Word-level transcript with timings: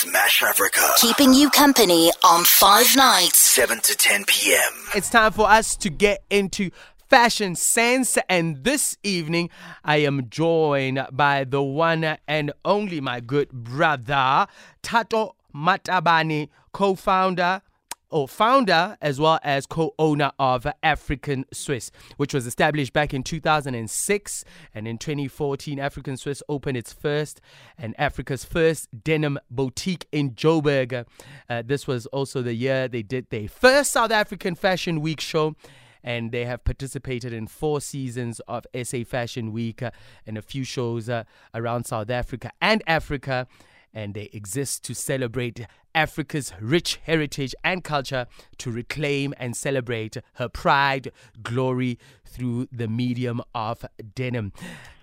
Smash 0.00 0.44
Africa. 0.44 0.80
Keeping 1.00 1.34
you 1.34 1.50
company 1.50 2.12
on 2.22 2.44
five 2.44 2.94
nights. 2.94 3.36
7 3.40 3.80
to 3.80 3.96
10 3.96 4.26
p.m. 4.26 4.72
It's 4.94 5.10
time 5.10 5.32
for 5.32 5.50
us 5.50 5.74
to 5.74 5.90
get 5.90 6.22
into 6.30 6.70
fashion 7.08 7.56
sense. 7.56 8.16
And 8.28 8.62
this 8.62 8.96
evening, 9.02 9.50
I 9.84 9.96
am 9.96 10.30
joined 10.30 11.04
by 11.10 11.42
the 11.42 11.64
one 11.64 12.16
and 12.28 12.52
only 12.64 13.00
my 13.00 13.18
good 13.18 13.50
brother, 13.50 14.46
Thato 14.84 15.32
Matabane, 15.52 16.48
co 16.72 16.94
founder 16.94 17.62
or 18.10 18.28
founder 18.28 18.96
as 19.00 19.20
well 19.20 19.38
as 19.42 19.66
co-owner 19.66 20.32
of 20.38 20.66
African 20.82 21.44
Swiss, 21.52 21.90
which 22.16 22.34
was 22.34 22.46
established 22.46 22.92
back 22.92 23.12
in 23.12 23.22
2006. 23.22 24.44
And 24.74 24.88
in 24.88 24.98
2014, 24.98 25.78
African 25.78 26.16
Swiss 26.16 26.42
opened 26.48 26.76
its 26.76 26.92
first 26.92 27.40
and 27.76 27.94
Africa's 27.98 28.44
first 28.44 28.88
denim 29.04 29.38
boutique 29.50 30.06
in 30.12 30.32
Joburg. 30.32 31.04
Uh, 31.48 31.62
this 31.64 31.86
was 31.86 32.06
also 32.06 32.42
the 32.42 32.54
year 32.54 32.88
they 32.88 33.02
did 33.02 33.30
their 33.30 33.48
first 33.48 33.92
South 33.92 34.10
African 34.10 34.54
Fashion 34.54 35.00
Week 35.00 35.20
show 35.20 35.54
and 36.02 36.32
they 36.32 36.44
have 36.44 36.64
participated 36.64 37.32
in 37.32 37.46
four 37.46 37.80
seasons 37.80 38.40
of 38.48 38.66
SA 38.82 39.04
Fashion 39.04 39.52
Week 39.52 39.82
uh, 39.82 39.90
and 40.26 40.38
a 40.38 40.42
few 40.42 40.64
shows 40.64 41.08
uh, 41.08 41.24
around 41.54 41.84
South 41.84 42.10
Africa 42.10 42.50
and 42.60 42.82
Africa. 42.86 43.46
And 43.94 44.14
they 44.14 44.30
exist 44.32 44.84
to 44.84 44.94
celebrate 44.94 45.66
Africa's 45.94 46.52
rich 46.60 47.00
heritage 47.04 47.54
and 47.64 47.82
culture, 47.82 48.26
to 48.58 48.70
reclaim 48.70 49.34
and 49.38 49.56
celebrate 49.56 50.16
her 50.34 50.48
pride, 50.48 51.10
glory 51.42 51.98
through 52.24 52.68
the 52.70 52.86
medium 52.86 53.40
of 53.54 53.84
denim. 54.14 54.52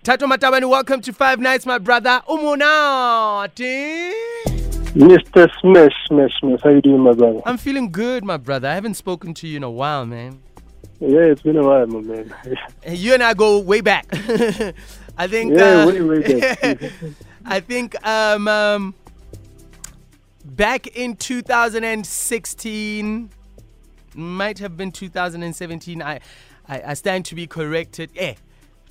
Thato 0.04 0.30
Matabane, 0.30 0.68
welcome 0.70 1.00
to 1.02 1.12
Five 1.12 1.40
Nights, 1.40 1.66
my 1.66 1.78
brother. 1.78 2.22
Umunati. 2.28 4.12
Mr. 4.94 5.50
Smash, 5.60 5.92
Smash, 6.06 6.32
Smash. 6.40 6.60
How 6.62 6.70
you 6.70 6.80
doing, 6.80 7.00
my 7.00 7.12
brother? 7.12 7.42
I'm 7.44 7.58
feeling 7.58 7.92
good, 7.92 8.24
my 8.24 8.38
brother. 8.38 8.68
I 8.68 8.74
haven't 8.74 8.94
spoken 8.94 9.34
to 9.34 9.46
you 9.46 9.58
in 9.58 9.62
a 9.62 9.70
while, 9.70 10.06
man. 10.06 10.40
Yeah, 11.00 11.18
it's 11.20 11.42
been 11.42 11.58
a 11.58 11.62
while, 11.62 11.86
my 11.86 12.00
man. 12.00 12.34
You 12.88 13.12
and 13.12 13.22
I 13.22 13.34
go 13.34 13.58
way 13.58 13.82
back. 13.82 14.06
I 15.18 15.26
think. 15.26 15.58
Yeah, 15.58 15.82
uh, 15.82 15.86
way, 15.86 16.00
way 16.00 16.40
back. 16.40 16.92
I 17.48 17.60
think 17.60 17.94
um, 18.06 18.48
um, 18.48 18.94
back 20.44 20.86
in 20.88 21.16
2016, 21.16 23.30
might 24.14 24.58
have 24.58 24.76
been 24.76 24.92
2017. 24.92 26.02
I, 26.02 26.20
I, 26.68 26.82
I 26.88 26.94
stand 26.94 27.24
to 27.26 27.34
be 27.34 27.46
corrected. 27.46 28.10
Eh, 28.16 28.34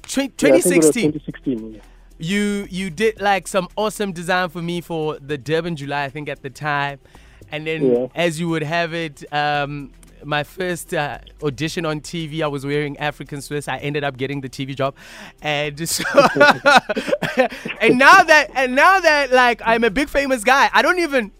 tw- 0.03 0.17
Yeah, 0.17 0.23
I 0.23 0.27
think 0.27 0.43
it 0.43 0.53
was 0.53 0.63
2016. 0.95 1.11
2016. 1.13 1.73
yeah. 1.75 1.81
you 2.17 2.65
you 2.69 2.89
did 2.89 3.19
like 3.19 3.45
some 3.47 3.67
awesome 3.75 4.11
design 4.13 4.47
for 4.49 4.61
me 4.61 4.79
for 4.81 5.17
the 5.19 5.37
Durban 5.37 5.75
July, 5.75 6.05
I 6.05 6.09
think 6.09 6.29
at 6.29 6.41
the 6.43 6.49
time, 6.49 6.99
and 7.51 7.67
then 7.67 7.91
Yeah. 7.91 8.07
as 8.15 8.39
you 8.39 8.47
would 8.49 8.63
have 8.63 8.93
it. 8.93 9.23
Um, 9.33 9.91
my 10.25 10.43
first 10.43 10.93
uh, 10.93 11.19
audition 11.43 11.85
on 11.85 12.01
TV, 12.01 12.41
I 12.41 12.47
was 12.47 12.65
wearing 12.65 12.97
African 12.97 13.41
Swiss. 13.41 13.67
I 13.67 13.77
ended 13.77 14.03
up 14.03 14.17
getting 14.17 14.41
the 14.41 14.49
TV 14.49 14.75
job, 14.75 14.95
and 15.41 15.87
so, 15.95 16.03
and 17.81 17.97
now 17.97 18.23
that 18.23 18.49
and 18.55 18.75
now 18.75 18.99
that 18.99 19.31
like 19.31 19.61
I'm 19.65 19.83
a 19.83 19.89
big 19.89 20.09
famous 20.09 20.43
guy, 20.43 20.69
I 20.73 20.81
don't 20.81 20.99
even 20.99 21.31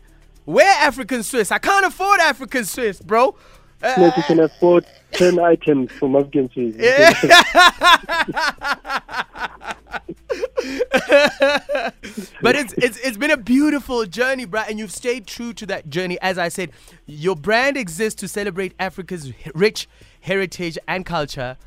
wear 0.46 0.72
African 0.80 1.24
Swiss. 1.24 1.52
I 1.52 1.58
can't 1.58 1.86
afford 1.86 2.20
African 2.20 2.66
Swiss, 2.66 3.02
bro. 3.02 3.36
Uh, 3.84 3.94
Like 3.98 4.18
you 4.18 4.24
can 4.24 4.40
afford 4.40 4.86
10 5.12 5.40
items 5.40 5.92
from 5.92 6.16
African 6.16 6.50
Swiss. 6.52 6.76
but 12.42 12.56
it's 12.56 12.74
it's 12.74 12.98
it's 13.00 13.18
been 13.18 13.32
a 13.32 13.38
beautiful 13.38 14.06
journey, 14.06 14.46
bruh, 14.46 14.68
and 14.68 14.80
you've 14.80 14.92
stayed 14.92 15.28
true 15.28 15.54
to 15.54 15.66
that 15.66 15.90
journey. 15.90 16.18
As 16.22 16.38
I 16.38 16.50
said, 16.50 16.72
your 17.06 17.36
brand 17.36 17.78
exists 17.78 18.20
to 18.22 18.28
celebrate 18.28 18.74
Africa's 18.80 19.32
rich 19.54 19.88
heritage 20.22 20.78
and 20.88 21.06
culture 21.06 21.58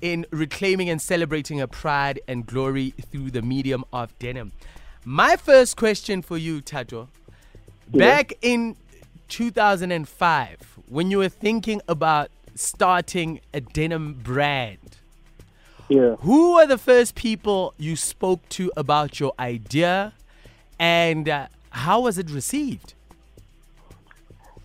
in 0.00 0.26
reclaiming 0.30 0.88
and 0.88 1.02
celebrating 1.02 1.58
her 1.58 1.66
pride 1.66 2.20
and 2.28 2.46
glory 2.46 2.94
through 3.10 3.30
the 3.30 3.42
medium 3.42 3.84
of 3.92 4.18
denim. 4.18 4.52
My 5.04 5.36
first 5.36 5.76
question 5.76 6.22
for 6.22 6.38
you, 6.38 6.62
Thato, 6.62 7.08
back 7.88 8.32
in 8.42 8.76
2005, 9.28 10.78
when 10.86 11.10
you 11.10 11.18
were 11.18 11.28
thinking 11.28 11.80
about 11.88 12.30
starting 12.54 13.40
a 13.52 13.60
denim 13.60 14.14
brand, 14.14 14.87
yeah. 15.88 16.16
who 16.20 16.54
were 16.54 16.66
the 16.66 16.78
first 16.78 17.14
people 17.14 17.74
you 17.78 17.96
spoke 17.96 18.46
to 18.50 18.70
about 18.76 19.18
your 19.20 19.32
idea 19.38 20.12
and 20.78 21.28
uh, 21.28 21.48
how 21.70 22.00
was 22.02 22.18
it 22.18 22.30
received? 22.30 22.94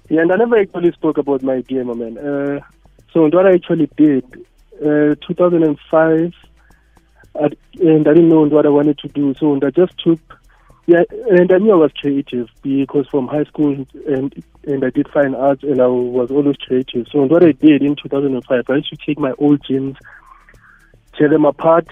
Yeah, 0.10 0.22
and 0.22 0.32
I 0.32 0.36
never 0.36 0.58
actually 0.60 0.92
spoke 0.92 1.18
about 1.18 1.42
my 1.44 1.54
idea, 1.54 1.84
my 1.84 1.94
man. 1.94 2.18
Uh, 2.18 2.60
so 3.14 3.24
what 3.24 3.46
I 3.46 3.54
actually 3.54 3.90
did, 3.98 4.26
uh, 4.82 5.16
2005, 5.26 6.34
I, 7.36 7.40
and 7.80 8.08
I 8.08 8.14
didn't 8.14 8.30
know 8.30 8.46
what 8.46 8.66
I 8.66 8.70
wanted 8.70 8.98
to 9.00 9.08
do, 9.08 9.34
so 9.40 9.60
I 9.64 9.70
just 9.70 9.98
took, 10.00 10.20
yeah, 10.86 11.04
and 11.30 11.52
I 11.52 11.58
knew 11.58 11.72
I 11.72 11.76
was 11.76 11.92
creative 11.94 12.50
because 12.62 13.08
from 13.08 13.28
high 13.28 13.46
school 13.46 13.86
and 14.08 14.44
and 14.66 14.84
I 14.86 14.90
did 14.90 15.10
fine 15.10 15.36
arts 15.36 15.64
and 15.64 15.82
I 15.82 15.88
was 15.88 16.32
always 16.32 16.56
creative. 16.58 17.08
So 17.12 17.24
what 17.24 17.44
I 17.44 17.52
did 17.52 17.82
in 17.82 17.96
2005, 17.96 18.64
I 18.70 18.76
used 18.76 18.90
to 18.90 18.98
take 19.06 19.20
my 19.20 19.34
old 19.38 19.62
jeans, 19.68 19.98
tear 21.18 21.30
them 21.30 21.46
apart, 21.46 21.88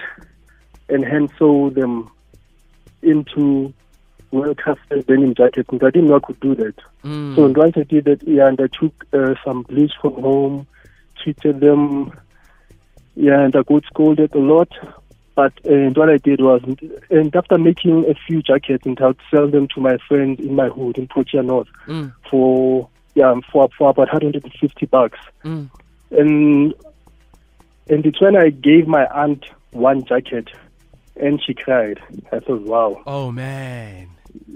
and 0.90 1.06
hand 1.06 1.32
sew 1.38 1.70
them 1.70 2.10
into 3.02 3.74
well-crafted 4.32 5.06
denim 5.08 5.34
jackets. 5.34 5.70
And 5.72 5.84
I 5.84 5.90
didn't 5.90 6.10
know 6.10 6.16
I 6.18 6.20
could 6.20 6.40
do 6.40 6.56
that. 6.56 6.76
Mm. 7.04 7.36
So 7.36 7.48
once 7.50 7.74
I 7.76 7.84
did 7.84 8.06
that, 8.06 8.24
yeah, 8.28 8.48
and 8.48 8.60
I 8.60 8.68
took 8.68 8.94
uh, 9.14 9.36
some 9.44 9.64
bleach 9.64 9.94
from 10.02 10.14
home, 10.14 10.68
treated 11.22 11.60
them, 11.60 12.12
yeah, 13.16 13.42
and 13.42 13.56
I 13.56 13.64
got 13.64 13.84
scolded 13.86 14.34
a 14.34 14.40
lot. 14.40 14.70
But 15.36 15.54
uh, 15.66 15.74
and 15.74 15.96
what 15.98 16.10
I 16.10 16.18
did 16.18 16.42
was, 16.42 16.62
and 17.10 17.36
after 17.36 17.58
making 17.58 18.10
a 18.10 18.14
few 18.14 18.42
jackets, 18.42 18.86
and 18.86 19.00
I'd 19.00 19.16
sell 19.30 19.48
them 19.48 19.68
to 19.70 19.82
my 19.82 19.98
friends 20.08 20.40
in 20.40 20.56
my 20.56 20.68
hood 20.68 20.98
in 20.98 21.08
Protea 21.08 21.44
North 21.44 21.68
Mm. 21.88 22.14
for 22.30 22.90
yeah 23.16 23.34
for 23.52 23.70
for 23.78 23.90
about 23.90 24.12
150 24.14 24.86
bucks. 24.88 25.20
Mm. 25.44 25.70
And 26.12 26.74
and 27.90 28.06
it's 28.06 28.22
when 28.22 28.36
I 28.36 28.50
gave 28.50 28.88
my 28.88 29.06
aunt 29.08 29.46
one 29.72 30.04
jacket, 30.06 30.50
and 31.16 31.42
she 31.42 31.54
cried. 31.54 32.00
I 32.32 32.40
thought, 32.40 32.62
wow. 32.62 33.02
Oh 33.06 33.32
man. 33.32 34.10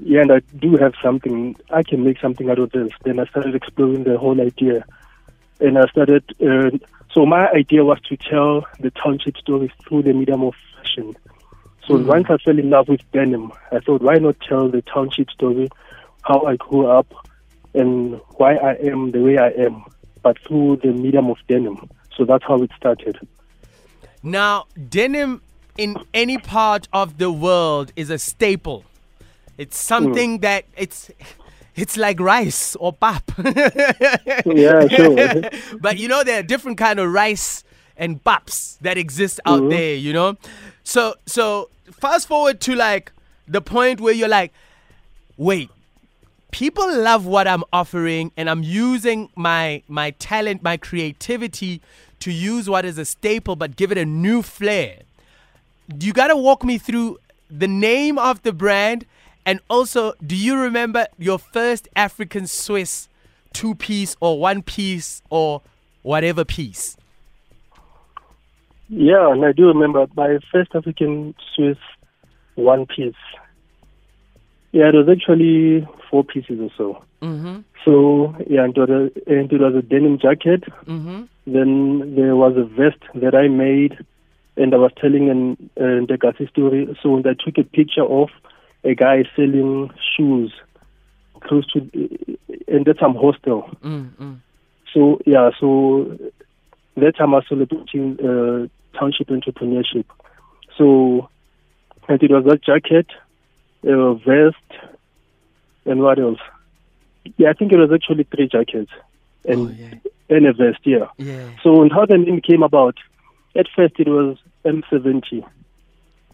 Yeah, 0.04 0.22
and 0.22 0.32
I 0.32 0.40
do 0.58 0.78
have 0.78 0.94
something. 1.04 1.56
I 1.70 1.84
can 1.84 2.04
make 2.04 2.20
something 2.20 2.50
out 2.50 2.60
of 2.60 2.72
this. 2.72 2.90
Then 3.04 3.20
I 3.20 3.26
started 3.26 3.56
exploring 3.56 4.04
the 4.04 4.18
whole 4.18 4.40
idea, 4.40 4.86
and 5.60 5.78
I 5.78 5.86
started. 5.88 6.24
Uh, 6.42 6.78
so 7.12 7.26
my 7.26 7.50
idea 7.50 7.84
was 7.84 8.00
to 8.10 8.18
tell 8.18 8.66
the 8.80 8.92
township 8.92 9.38
stories 9.38 9.72
through 9.88 10.04
the 10.04 10.14
medium 10.14 10.44
of 10.44 10.54
fashion. 10.78 11.16
So 11.88 11.96
Mm. 11.96 12.06
once 12.06 12.26
I 12.30 12.38
fell 12.38 12.58
in 12.58 12.70
love 12.70 12.88
with 12.90 13.02
denim, 13.12 13.52
I 13.72 13.80
thought, 13.80 14.02
why 14.02 14.16
not 14.16 14.38
tell 14.42 14.70
the 14.70 14.82
township 14.82 15.30
story, 15.30 15.70
how 16.24 16.42
I 16.42 16.56
grew 16.56 16.88
up, 16.88 17.14
and 17.74 18.20
why 18.38 18.56
I 18.56 18.74
am 18.76 19.12
the 19.12 19.20
way 19.22 19.38
I 19.38 19.50
am, 19.50 19.84
but 20.24 20.40
through 20.40 20.78
the 20.78 20.92
medium 20.92 21.30
of 21.30 21.38
denim. 21.48 21.90
So 22.16 22.26
that's 22.26 22.44
how 22.46 22.62
it 22.62 22.72
started. 22.78 23.18
Now, 24.24 24.66
denim 24.90 25.42
in 25.78 25.98
any 26.14 26.38
part 26.38 26.88
of 26.94 27.18
the 27.18 27.32
world 27.32 27.92
is 27.96 28.10
a 28.10 28.18
staple. 28.18 28.86
It's 29.58 29.78
something 29.78 30.40
that 30.40 30.66
it's 30.78 31.12
it's 31.76 31.98
like 31.98 32.20
rice 32.20 32.76
or 32.78 32.94
pap. 32.94 33.32
Yeah, 34.46 34.88
sure. 34.88 35.42
but 35.80 35.98
you 35.98 36.08
know 36.08 36.24
there 36.24 36.40
are 36.40 36.44
different 36.44 36.78
kind 36.78 37.00
of 37.00 37.12
rice 37.12 37.64
and 37.98 38.24
paps 38.24 38.78
that 38.82 38.98
exist 38.98 39.40
out 39.46 39.62
Mhm. 39.62 39.70
there, 39.70 39.96
you 39.96 40.14
know? 40.14 40.38
So 40.84 41.16
so 41.26 41.70
fast 41.92 42.28
forward 42.28 42.60
to 42.62 42.76
like 42.76 43.12
the 43.48 43.62
point 43.62 44.02
where 44.02 44.14
you're 44.14 44.28
like, 44.30 44.52
wait, 45.38 45.70
people 46.52 46.88
love 47.02 47.26
what 47.26 47.48
I'm 47.48 47.64
offering 47.72 48.32
and 48.38 48.50
I'm 48.50 48.64
using 48.64 49.30
my 49.36 49.84
my 49.88 50.12
talent, 50.12 50.64
my 50.64 50.78
creativity 50.78 51.82
to 52.26 52.32
use 52.32 52.68
what 52.68 52.86
is 52.86 52.98
a 52.98 53.06
staple 53.06 53.56
but 53.56 53.76
give 53.76 53.92
it 53.92 54.00
a 54.00 54.06
new 54.06 54.42
flair. 54.42 54.98
You 56.00 56.12
got 56.12 56.28
to 56.28 56.36
walk 56.36 56.64
me 56.64 56.80
through 56.80 57.20
the 57.52 57.68
name 57.68 58.18
of 58.18 58.42
the 58.42 58.52
brand 58.52 59.06
and 59.46 59.60
also 59.70 60.14
do 60.26 60.36
you 60.36 60.58
remember 60.58 61.06
your 61.20 61.38
first 61.38 61.88
African 61.96 62.48
Swiss 62.48 63.08
two 63.54 63.76
piece 63.76 64.16
or 64.20 64.40
one 64.40 64.64
piece 64.64 65.22
or 65.30 65.62
whatever 66.02 66.44
piece? 66.44 66.98
Yeah, 68.90 69.32
and 69.32 69.46
I 69.46 69.52
do 69.52 69.68
remember 69.68 70.08
my 70.16 70.40
first 70.52 70.72
African 70.74 71.36
Swiss 71.56 71.78
one 72.56 72.88
piece. 72.88 73.14
Yeah, 74.72 74.90
it 74.90 74.96
was 74.96 75.08
actually 75.10 75.88
four 76.10 76.24
pieces 76.24 76.60
or 76.60 76.72
so. 76.76 77.04
Mhm. 77.22 77.64
So 77.84 78.36
yeah, 78.50 78.64
and 78.64 78.76
it 78.76 78.80
was 78.80 78.90
a, 78.90 79.32
and 79.32 79.54
it 79.54 79.62
was 79.62 79.76
a 79.76 79.84
denim 79.84 80.18
jacket. 80.18 80.64
Mhm. 80.86 81.28
Then 81.46 82.16
there 82.16 82.36
was 82.36 82.56
a 82.58 82.64
vest 82.64 83.02
that 83.16 83.36
I 83.36 83.48
made, 83.48 83.98
and 84.58 84.74
I 84.74 84.78
was 84.78 84.92
telling 85.00 85.30
an 85.30 85.70
uh, 85.78 86.06
the 86.08 86.18
Gasi 86.20 86.50
story. 86.50 86.98
So 87.02 87.20
I 87.20 87.34
took 87.34 87.58
a 87.58 87.64
picture 87.64 88.04
of 88.04 88.30
a 88.84 88.96
guy 88.96 89.24
selling 89.36 89.92
shoes 90.16 90.54
close 91.42 91.66
to, 91.74 91.80
and 92.68 92.86
that's 92.86 93.00
some 93.00 93.16
hostel. 93.16 93.70
Mm, 93.84 94.16
mm. 94.16 94.40
So 94.94 95.20
yeah, 95.26 95.52
so 95.60 96.18
that 96.98 97.18
time 97.18 97.34
I 97.34 97.38
was 97.38 97.46
celebrating 97.48 98.18
uh, 98.20 98.98
township 98.98 99.28
entrepreneurship. 99.28 100.06
So 100.78 101.30
and 102.08 102.22
it 102.22 102.32
was 102.32 102.46
a 102.46 102.58
jacket, 102.58 103.08
a 103.84 104.16
vest, 104.16 104.82
and 105.86 106.02
what 106.02 106.20
else? 106.20 106.40
Yeah, 107.38 107.50
I 107.50 107.54
think 107.54 107.72
it 107.72 107.78
was 107.78 107.92
actually 107.94 108.24
three 108.24 108.48
jackets 108.48 108.92
and 109.48 109.70
Oh, 109.70 109.72
yeah. 109.72 109.96
And 110.30 110.46
a 110.48 110.54
vest. 110.54 110.80
Yeah. 110.86 111.08
Yeah. 111.18 111.50
So 111.64 111.82
and 111.82 111.92
how 111.92 112.06
the 112.06 112.18
name 112.18 112.42
came 112.42 112.64
about? 112.64 112.96
At 113.56 113.68
first 113.76 113.94
it 114.00 114.08
was 114.08 114.38
M70. 114.66 115.44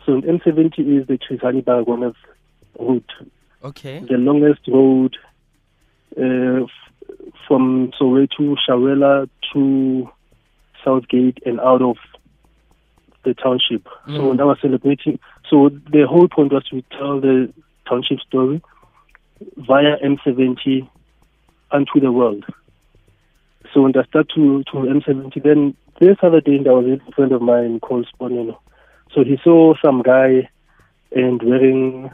So 0.05 0.21
M70 0.21 1.01
is 1.01 1.07
the 1.07 1.17
Chris 1.17 1.41
Hani 1.41 1.63
Baragwanath 1.63 2.15
route, 2.79 3.11
Okay. 3.63 3.99
the 3.99 4.17
longest 4.17 4.61
road 4.67 5.15
uh, 6.17 6.63
f- 6.63 6.69
from 7.47 7.91
Soweto, 7.99 8.55
Shawela 8.67 9.29
to 9.53 10.09
Southgate 10.83 11.37
and 11.45 11.59
out 11.59 11.81
of 11.81 11.97
the 13.23 13.33
township. 13.35 13.87
So 14.07 14.13
Mm. 14.13 14.29
when 14.29 14.39
I 14.41 14.45
was 14.45 14.57
celebrating, 14.61 15.19
so 15.49 15.69
the 15.69 16.07
whole 16.07 16.27
point 16.27 16.51
was 16.53 16.63
to 16.69 16.81
tell 16.97 17.19
the 17.19 17.53
township 17.87 18.19
story 18.21 18.61
via 19.57 19.97
M70 20.03 20.87
unto 21.71 21.99
the 21.99 22.11
world. 22.11 22.45
So 23.73 23.81
when 23.83 23.95
I 23.97 24.03
start 24.03 24.29
to, 24.35 24.63
to 24.65 24.71
M70, 24.71 25.43
then 25.43 25.75
this 25.99 26.17
other 26.21 26.41
day 26.41 26.57
there 26.61 26.73
was 26.73 26.99
a 27.07 27.11
friend 27.11 27.31
of 27.31 27.41
mine 27.41 27.79
called 27.79 28.07
Sponino. 28.13 28.57
So 29.13 29.23
he 29.23 29.37
saw 29.43 29.73
some 29.83 30.01
guy 30.01 30.49
and 31.11 31.41
wearing 31.43 32.11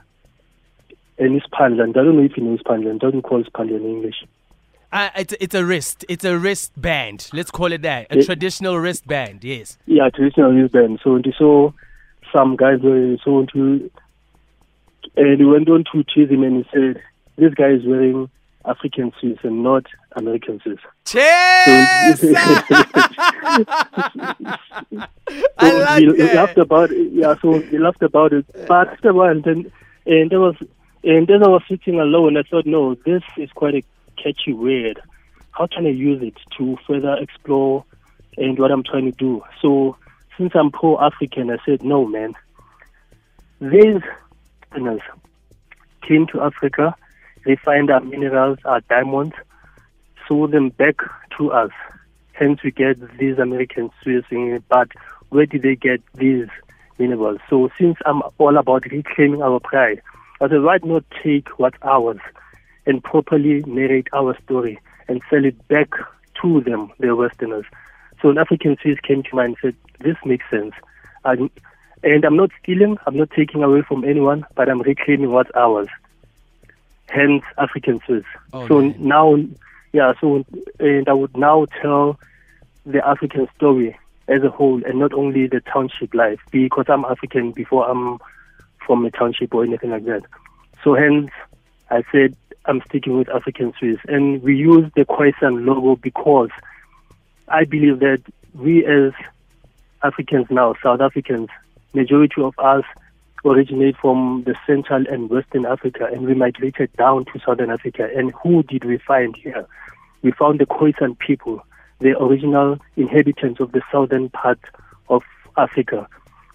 an 1.19 1.39
Ispandlan. 1.39 1.89
I 1.89 2.04
don't 2.04 2.18
know 2.18 2.24
if 2.24 2.33
he 2.33 2.42
knows 2.42 2.59
Ispandlan. 2.62 3.00
Doesn't 3.00 3.24
call 3.24 3.44
Ispandlan 3.44 3.77
in 3.81 3.86
English. 3.86 4.24
Uh, 4.92 5.09
it's, 5.18 5.33
it's 5.39 5.56
a 5.56 5.65
wrist. 5.65 6.06
It's 6.07 6.24
a 6.25 6.38
wristband. 6.38 7.30
Let's 7.33 7.51
call 7.51 7.71
it 7.71 7.81
that. 7.81 8.07
A 8.12 8.19
It- 8.19 8.25
traditional 8.25 8.77
wristband. 8.80 9.44
Yes. 9.44 9.77
Yeah, 9.86 10.09
traditional 10.09 10.51
wristband. 10.54 11.00
So 11.04 11.18
he 11.24 11.33
saw 11.38 11.71
some 12.33 12.56
guys 12.56 12.80
wearing 12.83 13.18
so 13.24 13.45
to 13.54 13.89
and 15.15 15.39
he 15.39 15.45
went 15.45 15.68
on 15.69 15.83
to 15.92 16.04
tease 16.04 16.30
him 16.30 16.44
and 16.44 16.63
he 16.63 16.69
said, 16.71 17.01
This 17.38 17.54
guy 17.56 17.69
is 17.71 17.86
wearing 17.86 18.30
African 18.68 19.12
Swiss 19.19 19.38
and 19.44 19.64
not 19.64 19.86
American 20.16 20.60
Swiss. 20.62 20.80
Cheers! 21.06 21.24
I 25.58 25.72
like 25.72 26.18
that. 26.18 26.31
laughed 26.36 26.58
about 26.58 26.92
it. 26.92 27.12
Yeah, 27.14 27.36
so 27.42 27.60
he 27.60 27.78
laughed 27.78 28.02
about 28.04 28.34
it. 28.34 28.46
But 28.68 28.90
after 28.90 29.10
a 29.10 29.14
while, 29.14 29.42
then 29.42 29.72
and 30.06 30.30
there 30.30 30.40
was 30.40 30.56
and 31.04 31.28
then 31.28 31.44
I 31.44 31.48
was 31.48 31.64
sitting 31.69 32.00
alone. 32.00 32.38
I 32.38 32.44
thought, 32.44 32.66
no, 32.66 32.96
this 33.06 33.24
is 33.38 33.50
quite 33.52 33.75
a 33.75 33.84
catchy 34.22 34.54
word. 34.54 35.00
How 35.52 35.68
can 35.68 35.86
I 35.86 35.90
use 35.90 36.22
it 36.22 36.36
to 36.58 36.78
further 36.86 37.16
explore 37.19 37.86
and 38.38 38.60
what 38.60 38.72
I'm 38.72 38.84
trying 38.84 39.12
to 39.12 39.18
do? 39.18 39.42
So 39.62 39.98
since 40.38 40.52
I'm 40.56 40.72
pro 40.72 41.00
African, 41.00 41.50
I 41.50 41.58
said, 41.66 41.84
no, 41.84 42.06
man. 42.06 42.34
These 43.60 44.02
came 46.08 46.28
to 46.28 46.42
Africa. 46.42 46.96
They 47.48 47.56
find 47.56 47.90
our 47.90 48.02
minerals, 48.02 48.60
our 48.66 48.82
diamonds, 48.82 49.34
sold 50.28 50.52
them 50.52 50.68
back 50.68 50.98
to 51.38 51.50
us. 51.54 51.72
Hence, 52.34 52.62
we 52.62 52.72
get 52.72 52.98
these 53.18 53.38
American 53.38 53.90
Swiss. 54.04 54.26
But 54.68 54.90
where 55.30 55.46
did 55.46 55.62
they 55.62 55.78
get 55.78 56.02
these 56.14 56.48
minerals? 57.00 57.40
So, 57.50 57.70
since 57.78 57.96
I'm 58.06 58.22
all 58.38 58.58
about 58.58 58.92
reclaiming 58.92 59.42
our 59.42 59.62
pride, 59.62 60.02
I 60.42 60.50
said, 60.50 60.62
why 60.62 60.80
not 60.84 61.06
take 61.24 61.58
what's 61.58 61.78
ours 61.84 62.20
and 62.86 63.02
properly 63.02 63.64
narrate 63.66 64.10
our 64.12 64.38
story 64.44 64.78
and 65.08 65.22
sell 65.30 65.46
it 65.46 65.70
back 65.70 65.92
to 66.42 66.60
them, 66.60 66.92
the 67.00 67.16
Westerners? 67.16 67.66
So, 68.22 68.30
an 68.30 68.40
African 68.40 68.76
Swiss 68.82 69.00
came 69.00 69.24
to 69.24 69.36
mind 69.38 69.56
and 69.64 69.74
said, 69.74 70.06
this 70.06 70.18
makes 70.26 70.44
sense. 70.52 70.74
I'm, 71.24 71.50
and 72.04 72.26
I'm 72.26 72.36
not 72.36 72.50
stealing, 72.62 72.98
I'm 73.08 73.16
not 73.16 73.32
taking 73.32 73.64
away 73.64 73.84
from 73.84 74.04
anyone, 74.04 74.46
but 74.56 74.68
I'm 74.68 74.82
reclaiming 74.82 75.32
what's 75.32 75.52
ours. 75.56 75.88
Hence, 77.09 77.44
African 77.57 78.00
Swiss. 78.06 78.25
Oh, 78.54 78.68
so 78.68 78.80
now, 78.81 79.38
yeah, 79.94 80.13
so, 80.19 80.45
and 80.80 81.07
I 81.07 81.13
would 81.13 81.36
now 81.36 81.65
tell 81.81 82.19
the 82.86 83.06
African 83.06 83.48
story 83.56 83.98
as 84.27 84.44
a 84.44 84.50
whole 84.50 84.83
and 84.83 85.00
not 85.00 85.13
only 85.13 85.48
the 85.48 85.62
township 85.62 86.13
life 86.13 86.39
because 86.51 86.86
I'm 86.89 87.06
African 87.06 87.51
before 87.51 87.89
I'm 87.89 88.19
from 88.86 89.06
a 89.06 89.12
township 89.12 89.54
or 89.54 89.63
anything 89.63 89.92
like 89.92 90.06
that. 90.06 90.24
So 90.83 90.95
hence, 90.95 91.31
I 91.89 92.04
said 92.12 92.36
I'm 92.65 92.81
sticking 92.89 93.18
with 93.18 93.30
African 93.30 93.74
Swiss. 93.80 93.98
And 94.07 94.42
we 94.44 94.56
use 94.56 94.92
the 94.95 95.06
Khoisan 95.06 95.65
logo 95.65 95.95
because 95.95 96.50
I 97.48 97.63
believe 97.63 98.00
that 98.00 98.21
we 98.54 98.86
as 98.86 99.13
Africans 100.04 100.48
now, 100.50 100.75
South 100.83 101.01
Africans, 101.01 101.50
majority 101.94 102.42
of 102.42 102.54
us 102.59 102.83
originate 103.45 103.95
from 103.98 104.44
the 104.45 104.56
Central 104.66 105.06
and 105.07 105.30
Western 105.30 105.66
Africa 105.66 106.10
and 106.12 106.25
we 106.25 106.34
migrated 106.34 106.92
down 106.94 107.25
to 107.25 107.39
Southern 107.45 107.69
Africa. 107.69 108.10
And 108.16 108.31
who 108.31 108.63
did 108.63 108.84
we 108.84 108.98
find 108.98 109.36
here? 109.36 109.68
We 110.22 110.31
found 110.31 110.60
the 110.60 110.66
Khoisan 110.66 111.18
people, 111.19 111.63
the 112.00 112.18
original 112.22 112.78
inhabitants 112.95 113.60
of 113.60 113.72
the 113.72 113.81
southern 113.92 114.30
part 114.30 114.60
of 115.10 115.24
Africa. 115.56 116.07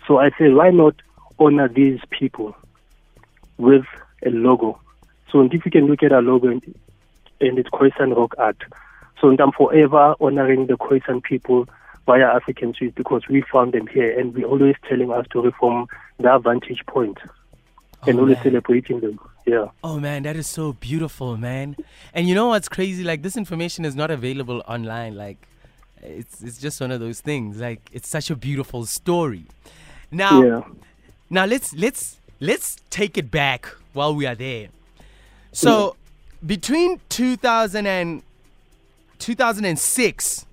So 0.07 0.19
I 0.19 0.31
say, 0.31 0.51
why 0.51 0.71
not 0.71 0.97
honor 1.39 1.69
these 1.69 2.01
people 2.11 2.57
with 3.57 3.85
a 4.25 4.31
logo? 4.31 4.81
So 5.31 5.43
if 5.43 5.65
you 5.65 5.71
can 5.71 5.87
look 5.87 6.03
at 6.03 6.13
our 6.13 6.23
logo 6.23 6.49
and, 6.49 6.63
and 7.41 7.59
it's 7.59 7.71
Khoisan 7.71 8.17
rock 8.17 8.35
art. 8.39 8.63
So 9.21 9.29
I'm 9.31 9.53
forever 9.53 10.17
honoring 10.21 10.67
the 10.67 10.75
Khoisan 10.75 11.23
people 11.23 11.69
via 12.07 12.27
African 12.27 12.75
Swiss 12.75 12.93
because 12.95 13.23
we 13.29 13.43
found 13.43 13.73
them 13.73 13.87
here 13.87 14.19
and 14.19 14.35
we're 14.35 14.47
always 14.47 14.75
telling 14.89 15.11
our 15.11 15.25
story 15.25 15.53
from 15.59 15.87
their 16.23 16.39
vantage 16.39 16.85
point 16.87 17.19
and 18.07 18.17
Oh, 18.19 18.23
always 18.23 18.37
man. 18.37 18.45
celebrating 18.45 19.01
them. 19.01 19.19
Yeah. 19.47 19.67
Oh 19.83 19.99
man, 19.99 20.23
that 20.23 20.37
is 20.37 20.47
so 20.49 20.73
beautiful, 20.75 21.37
man. 21.37 21.77
And 22.15 22.29
you 22.29 22.35
know 22.35 22.49
what's 22.49 22.69
crazy? 22.69 23.03
Like 23.05 23.23
this 23.23 23.37
information 23.37 23.85
is 23.85 23.95
not 23.97 24.11
available 24.11 24.63
online. 24.69 25.17
Like 25.17 25.47
it's 26.03 26.43
it's 26.43 26.59
just 26.59 26.81
one 26.81 26.91
of 26.93 27.01
those 27.01 27.21
things. 27.21 27.61
Like 27.61 27.81
it's 27.93 28.09
such 28.09 28.31
a 28.31 28.37
beautiful 28.37 28.87
story. 28.87 29.45
Now, 30.11 30.43
Yeah. 30.43 30.61
now 31.31 31.45
let's 31.45 31.75
let's 31.75 32.19
let's 32.41 32.77
take 32.91 33.17
it 33.19 33.31
back 33.31 33.67
while 33.93 34.15
we 34.15 34.27
are 34.27 34.35
there. 34.35 34.69
So, 35.53 35.97
between 36.47 37.01
2000 37.09 37.87
and 37.87 38.23
2006 39.19 40.47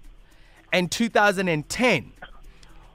and 0.73 0.91
2010, 0.91 2.11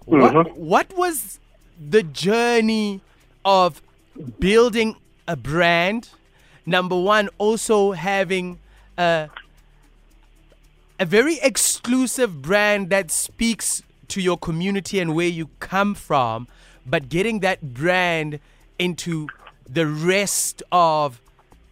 Mhm. 0.07 0.35
what, 0.35 0.57
what 0.57 0.97
was 0.97 1.39
the 1.79 2.03
journey 2.03 3.01
of 3.45 3.83
building 4.39 4.97
a 5.27 5.37
brand? 5.37 6.11
Number 6.67 6.99
one, 6.99 7.29
also 7.39 7.93
having 7.93 8.59
a, 8.97 9.29
a 10.99 11.05
very 11.05 11.39
exclusive 11.43 12.41
brand 12.43 12.91
that 12.91 13.11
speaks 13.11 13.83
to 14.09 14.21
your 14.21 14.39
community 14.39 15.01
and 15.01 15.15
where 15.15 15.29
you 15.29 15.51
come 15.61 15.95
from, 15.95 16.47
but 16.87 17.09
getting 17.09 17.41
that 17.41 17.75
brand 17.75 18.41
into 18.79 19.29
the 19.69 19.87
rest 19.87 20.63
of 20.71 21.21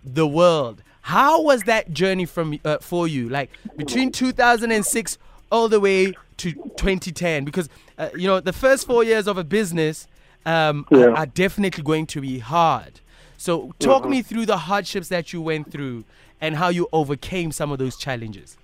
the 0.04 0.26
world. 0.26 0.82
How 1.02 1.42
was 1.42 1.62
that 1.62 1.92
journey 1.92 2.26
from 2.26 2.59
uh, 2.64 2.78
for 2.78 3.09
you? 3.09 3.28
Like 3.28 3.50
between 3.76 4.12
2006 4.12 5.18
all 5.50 5.68
the 5.68 5.80
way 5.80 6.14
to 6.38 6.52
2010, 6.52 7.44
because 7.44 7.68
uh, 7.98 8.08
you 8.16 8.26
know 8.26 8.40
the 8.40 8.52
first 8.52 8.86
four 8.86 9.04
years 9.04 9.26
of 9.26 9.38
a 9.38 9.44
business 9.44 10.06
um, 10.46 10.86
are, 10.90 10.98
Yeah. 10.98 11.06
are 11.08 11.26
definitely 11.26 11.82
going 11.82 12.06
to 12.06 12.20
be 12.20 12.38
hard. 12.38 13.00
So 13.36 13.72
talk 13.80 14.08
me 14.08 14.22
through 14.22 14.46
the 14.46 14.56
hardships 14.56 15.08
that 15.08 15.32
you 15.32 15.42
went 15.42 15.70
through 15.72 16.04
and 16.40 16.56
how 16.56 16.68
you 16.68 16.88
overcame 16.92 17.50
some 17.52 17.72
of 17.72 17.78
those 17.78 17.96
challenges. 17.96 18.56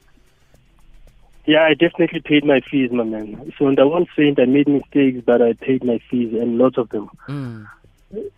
Yeah, 1.46 1.62
I 1.64 1.74
definitely 1.74 2.20
paid 2.20 2.44
my 2.44 2.60
fees, 2.60 2.90
my 2.92 3.04
man. 3.04 3.52
So 3.58 3.66
on 3.66 3.74
the 3.76 3.88
one 3.88 4.06
saying 4.14 4.36
I 4.38 4.44
made 4.44 4.68
mistakes, 4.68 5.22
but 5.24 5.40
I 5.40 5.54
paid 5.54 5.82
my 5.82 5.98
fees 6.10 6.34
and 6.34 6.58
lots 6.58 6.76
of 6.76 6.90
them. 6.90 7.08
Mm. 7.26 7.66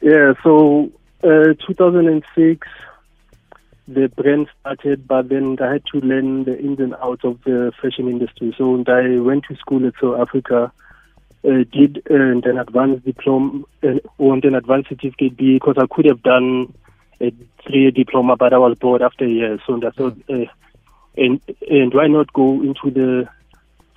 Yeah, 0.00 0.34
so 0.42 0.90
uh, 1.24 1.54
2006, 1.66 2.68
the 3.94 4.08
brand 4.08 4.48
started, 4.60 5.06
but 5.06 5.28
then 5.28 5.56
I 5.60 5.72
had 5.72 5.82
to 5.92 6.00
learn 6.00 6.44
the 6.44 6.58
ins 6.58 6.78
and 6.78 6.94
outs 6.94 7.24
of 7.24 7.42
the 7.44 7.72
fashion 7.80 8.08
industry. 8.08 8.54
So 8.56 8.74
and 8.74 8.88
I 8.88 9.18
went 9.20 9.44
to 9.48 9.56
school 9.56 9.86
at 9.86 9.94
South 10.00 10.20
Africa, 10.20 10.72
uh, 11.44 11.64
did 11.72 12.02
an 12.08 12.58
advanced 12.58 13.04
diploma, 13.04 13.64
uh, 13.82 13.98
or 14.18 14.34
an 14.34 14.54
advanced 14.54 14.90
certificate 14.90 15.36
because 15.36 15.76
I 15.78 15.86
could 15.90 16.06
have 16.06 16.22
done 16.22 16.72
a 17.20 17.32
three-year 17.66 17.90
diploma, 17.90 18.36
but 18.36 18.52
I 18.52 18.58
was 18.58 18.78
bored 18.78 19.02
after 19.02 19.24
a 19.24 19.28
year. 19.28 19.58
So 19.66 19.80
I 19.86 19.90
thought, 19.90 20.16
uh, 20.28 20.46
and 21.16 21.40
and 21.68 21.92
why 21.92 22.06
not 22.06 22.32
go 22.32 22.62
into 22.62 22.90
the 22.90 23.28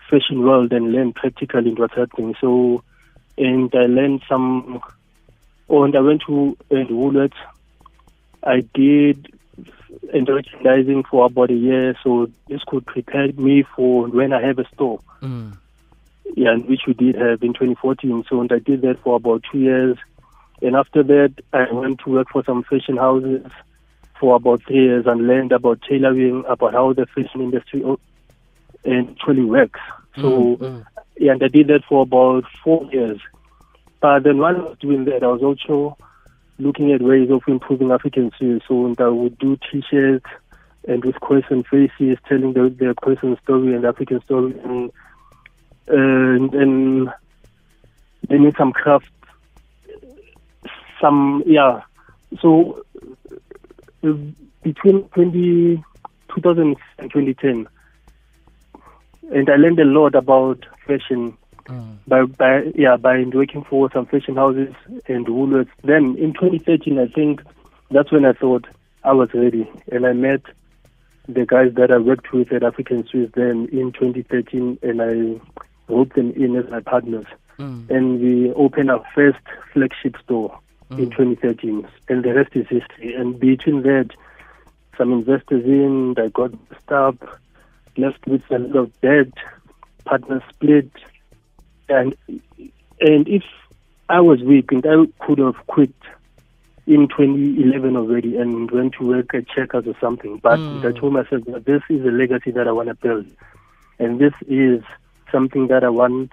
fashion 0.10 0.42
world 0.44 0.74
and 0.74 0.92
learn 0.92 1.14
practically 1.14 1.74
what's 1.74 1.96
happening? 1.96 2.36
So, 2.42 2.84
and 3.38 3.74
I 3.74 3.86
learned 3.86 4.24
some 4.28 4.82
Oh, 5.70 5.84
and 5.84 5.96
I 5.96 6.02
went 6.02 6.22
to 6.28 6.58
uh, 6.72 6.76
Woolworths. 6.76 7.34
I 8.44 8.62
did 8.74 9.34
and 10.14 10.28
merchandising 10.28 11.04
for 11.10 11.26
about 11.26 11.52
a 11.52 11.56
year, 11.56 11.96
so 12.04 12.28
this 12.48 12.62
could 12.68 12.86
prepare 12.86 13.32
me 13.34 13.64
for 13.76 14.08
when 14.08 14.34
I 14.34 14.46
have 14.46 14.60
a 14.60 14.66
store. 14.74 15.00
Mm. 15.22 15.58
Yeah, 16.36 16.54
and 16.54 16.68
which 16.68 16.82
we 16.88 16.94
did 16.94 17.16
have 17.16 17.44
in 17.44 17.54
2014. 17.54 18.24
So 18.30 18.42
and 18.42 18.52
I 18.52 18.60
did 18.60 18.82
that 18.82 19.02
for 19.04 19.16
about 19.16 19.44
two 19.52 19.60
years, 19.60 19.98
and 20.62 20.76
after 20.76 21.04
that, 21.04 21.34
I 21.52 21.72
went 21.72 22.00
to 22.06 22.12
work 22.12 22.28
for 22.32 22.44
some 22.46 22.64
fashion 22.64 22.98
houses 22.98 23.46
for 24.20 24.36
about 24.36 24.62
three 24.66 24.86
years 24.86 25.06
and 25.06 25.28
learned 25.28 25.52
about 25.52 25.80
tailoring, 25.88 26.44
about 26.48 26.74
how 26.74 26.94
the 26.94 27.06
fashion 27.08 27.42
industry 27.42 27.84
actually 28.86 29.44
works. 29.44 29.80
So, 30.16 30.58
Mm, 30.58 30.86
yeah, 31.18 31.32
and 31.34 31.44
I 31.44 31.48
did 31.48 31.68
that 31.68 31.82
for 31.88 32.04
about 32.04 32.44
four 32.64 32.88
years. 32.92 33.20
But 34.00 34.24
then 34.24 34.38
while 34.38 34.56
I 34.56 34.60
was 34.60 34.78
doing 34.80 35.06
that, 35.06 35.24
I 35.24 35.28
was 35.28 35.42
also 35.42 35.98
looking 36.64 36.92
at 36.92 37.02
ways 37.02 37.30
of 37.30 37.44
improving 37.48 37.92
African 37.92 38.32
sales. 38.40 38.62
So 38.68 38.94
I 38.98 39.08
would 39.08 39.38
do 39.38 39.58
T-shirts 39.72 40.26
and 40.88 41.04
with 41.04 41.20
question 41.20 41.64
faces, 41.64 42.18
telling 42.28 42.54
the, 42.54 42.70
the 42.70 42.94
question 43.02 43.38
story 43.44 43.74
and 43.76 43.86
African 43.86 44.22
story, 44.22 44.60
and 44.60 44.92
and, 45.88 46.54
and 46.54 47.10
then 48.30 48.46
in 48.46 48.54
some 48.58 48.72
craft, 48.72 49.10
some 51.02 51.44
yeah. 51.46 51.82
So 52.42 52.84
between 54.64 55.04
20, 55.10 55.84
2000 56.34 56.76
and 56.98 57.12
2010, 57.12 57.68
and 59.32 59.50
I 59.50 59.56
learned 59.56 59.80
a 59.80 59.86
lot 59.86 60.16
about 60.16 60.66
fashion 60.86 61.38
mm, 61.66 61.98
by 62.08 62.24
by 62.24 62.72
yeah 62.76 62.98
by 62.98 63.24
working 63.34 63.64
for 63.64 63.90
some 63.92 64.06
fashion 64.06 64.36
houses 64.36 64.74
and 65.08 65.26
Woolworths. 65.28 65.70
Then 65.84 66.16
in 66.18 66.34
2013, 66.34 67.00
I 67.00 67.08
think 67.08 67.42
that's 67.92 68.12
when 68.12 68.26
I 68.26 68.34
thought 68.34 68.66
I 69.04 69.14
was 69.14 69.34
ready, 69.34 69.70
and 69.92 70.06
I 70.06 70.14
met 70.14 70.42
the 71.28 71.46
guys 71.46 71.74
that 71.76 71.92
I 71.92 71.98
worked 71.98 72.32
with 72.34 72.52
at 72.52 72.64
African 72.64 73.08
Swiss 73.08 73.30
then 73.34 73.68
in 73.72 73.92
2013, 73.94 74.80
and 74.82 75.02
I 75.02 75.40
roped 75.92 76.16
them 76.16 76.32
in 76.32 76.56
as 76.56 76.70
my 76.70 76.82
partners, 76.82 77.26
mm, 77.58 77.90
and 77.90 78.20
we 78.20 78.52
opened 78.54 78.92
our 78.92 79.04
first 79.16 79.40
flagship 79.74 80.16
store 80.24 80.60
in 80.98 81.10
2013, 81.10 81.88
and 82.10 82.24
the 82.24 82.34
rest 82.34 82.56
is 82.56 82.68
history. 82.68 83.16
And 83.16 83.40
between 83.40 83.82
that, 83.84 84.12
some 84.98 85.12
investors 85.12 85.66
in, 85.66 86.16
I 86.18 86.28
got 86.28 86.52
messed 86.52 87.24
left 87.98 88.28
with 88.28 88.44
a 88.52 88.60
lot 88.60 88.76
of 88.76 89.02
debt, 89.02 89.34
partners 90.06 90.44
split, 90.50 90.92
and 92.00 92.16
and 93.00 93.28
if 93.28 93.44
I 94.10 94.22
was 94.22 94.42
weak, 94.42 94.72
and 94.72 94.86
I 94.86 95.26
could 95.26 95.40
have 95.40 95.56
quit 95.68 95.94
in 96.86 97.08
2011 97.08 97.96
already 97.96 98.38
and 98.38 98.70
went 98.70 98.94
to 98.96 99.08
work 99.08 99.34
at 99.34 99.48
Checkers 99.48 99.88
or 99.88 99.96
something. 100.02 100.38
But 100.38 100.60
Mm. 100.60 100.86
I 100.86 101.00
told 101.00 101.14
myself 101.14 101.46
that 101.46 101.66
this 101.66 101.82
is 101.90 102.06
a 102.06 102.12
legacy 102.12 102.52
that 102.52 102.68
I 102.68 102.72
want 102.72 102.90
to 102.90 102.96
build, 102.96 103.26
and 104.00 104.20
this 104.20 104.34
is 104.48 104.84
something 105.32 105.68
that 105.68 105.84
I 105.84 105.90
want 105.90 106.32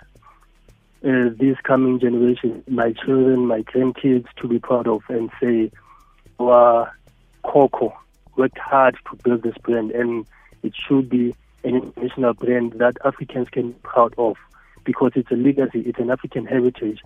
uh, 1.03 1.31
this 1.39 1.57
coming 1.63 1.99
generation, 1.99 2.63
my 2.69 2.93
children, 2.93 3.47
my 3.47 3.63
grandkids, 3.63 4.27
to 4.37 4.49
be 4.49 4.59
proud 4.59 4.87
of 4.87 5.03
and 5.09 5.31
say, 5.41 5.71
"Our 6.39 6.93
Coco 7.43 7.97
worked 8.37 8.59
hard 8.59 8.97
to 9.09 9.17
build 9.25 9.43
this 9.43 9.57
brand, 9.59 9.93
and 9.93 10.27
it 10.63 10.75
should 10.77 11.09
be 11.09 11.35
an 11.65 11.77
international 11.77 12.35
brand 12.35 12.73
that 12.75 12.99
Africans 13.05 13.49
can 13.49 13.71
be 13.73 13.79
proud 13.83 14.15
of." 14.19 14.37
Because 14.85 15.13
it's 15.15 15.31
a 15.31 15.37
legacy, 15.37 15.81
it's 15.81 15.99
an 15.99 16.11
African 16.11 16.47
heritage. 16.47 17.01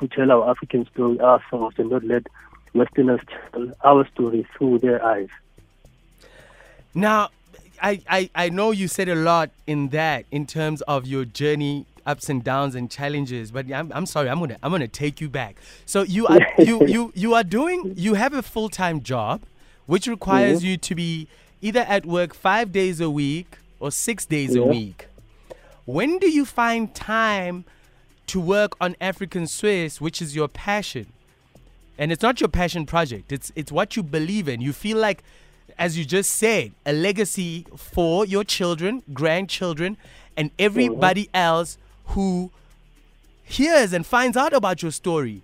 To 0.00 0.08
tell 0.08 0.30
our 0.30 0.50
African 0.50 0.86
story 0.86 1.20
ourselves 1.20 1.76
and 1.78 1.90
not 1.90 2.04
let 2.04 2.26
Westerners 2.74 3.20
tell 3.52 3.72
our 3.84 4.06
story 4.08 4.46
through 4.56 4.78
their 4.78 5.04
eyes. 5.04 5.28
Now, 6.94 7.30
I, 7.82 8.00
I, 8.08 8.30
I 8.34 8.48
know 8.48 8.70
you 8.70 8.88
said 8.88 9.08
a 9.08 9.14
lot 9.14 9.50
in 9.66 9.88
that 9.88 10.26
in 10.30 10.46
terms 10.46 10.82
of 10.82 11.06
your 11.06 11.24
journey 11.24 11.86
ups 12.06 12.28
and 12.28 12.42
downs 12.42 12.74
and 12.74 12.90
challenges 12.90 13.50
but 13.50 13.70
I'm, 13.70 13.92
I'm 13.94 14.06
sorry 14.06 14.30
I'm 14.30 14.40
gonna 14.40 14.56
I'm 14.62 14.70
gonna 14.70 14.88
take 14.88 15.20
you 15.20 15.28
back 15.28 15.56
so 15.84 16.02
you 16.02 16.26
are 16.26 16.40
you, 16.58 16.86
you 16.86 17.12
you 17.14 17.34
are 17.34 17.44
doing 17.44 17.92
you 17.94 18.14
have 18.14 18.32
a 18.32 18.42
full-time 18.42 19.02
job 19.02 19.42
which 19.86 20.06
requires 20.06 20.60
mm-hmm. 20.60 20.68
you 20.68 20.76
to 20.78 20.94
be 20.94 21.28
either 21.60 21.80
at 21.80 22.06
work 22.06 22.34
five 22.34 22.72
days 22.72 23.00
a 23.00 23.10
week 23.10 23.58
or 23.80 23.90
six 23.90 24.24
days 24.24 24.54
a 24.56 24.62
week 24.62 25.08
when 25.92 26.18
do 26.18 26.30
you 26.30 26.44
find 26.44 26.94
time 26.94 27.64
to 28.26 28.40
work 28.40 28.76
on 28.80 28.96
African 29.00 29.46
Swiss 29.46 30.00
which 30.00 30.22
is 30.22 30.36
your 30.36 30.48
passion? 30.48 31.12
And 31.98 32.12
it's 32.12 32.22
not 32.22 32.40
your 32.40 32.48
passion 32.48 32.86
project. 32.86 33.32
It's 33.32 33.52
it's 33.54 33.72
what 33.72 33.96
you 33.96 34.02
believe 34.02 34.48
in. 34.48 34.60
You 34.60 34.72
feel 34.72 34.98
like 34.98 35.22
as 35.78 35.98
you 35.98 36.04
just 36.04 36.30
said 36.30 36.72
a 36.86 36.92
legacy 36.92 37.66
for 37.76 38.24
your 38.24 38.44
children 38.44 39.02
grandchildren 39.12 39.96
and 40.36 40.50
everybody 40.58 41.24
mm-hmm. 41.24 41.36
else 41.36 41.78
who 42.06 42.50
hears 43.42 43.92
and 43.92 44.06
finds 44.06 44.36
out 44.36 44.52
about 44.52 44.82
your 44.82 44.92
story. 44.92 45.42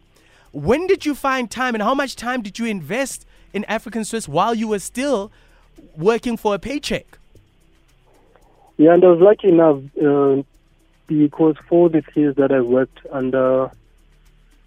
When 0.52 0.86
did 0.86 1.04
you 1.04 1.14
find 1.14 1.50
time 1.50 1.74
and 1.74 1.82
how 1.82 1.94
much 1.94 2.16
time 2.16 2.40
did 2.40 2.58
you 2.58 2.66
invest 2.66 3.26
in 3.52 3.64
african 3.64 4.04
swiss 4.04 4.28
while 4.28 4.54
you 4.54 4.68
were 4.68 4.78
still 4.78 5.30
working 5.96 6.36
for 6.36 6.54
a 6.54 6.58
paycheck 6.58 7.18
Yeah, 8.78 8.94
and 8.94 9.04
I 9.04 9.08
was 9.08 9.20
lucky 9.20 9.48
enough 9.48 9.80
uh, 10.02 10.42
because 11.06 11.56
for 11.68 11.88
the 11.88 12.02
years 12.14 12.36
that 12.36 12.52
I 12.52 12.60
worked 12.60 13.00
under 13.10 13.70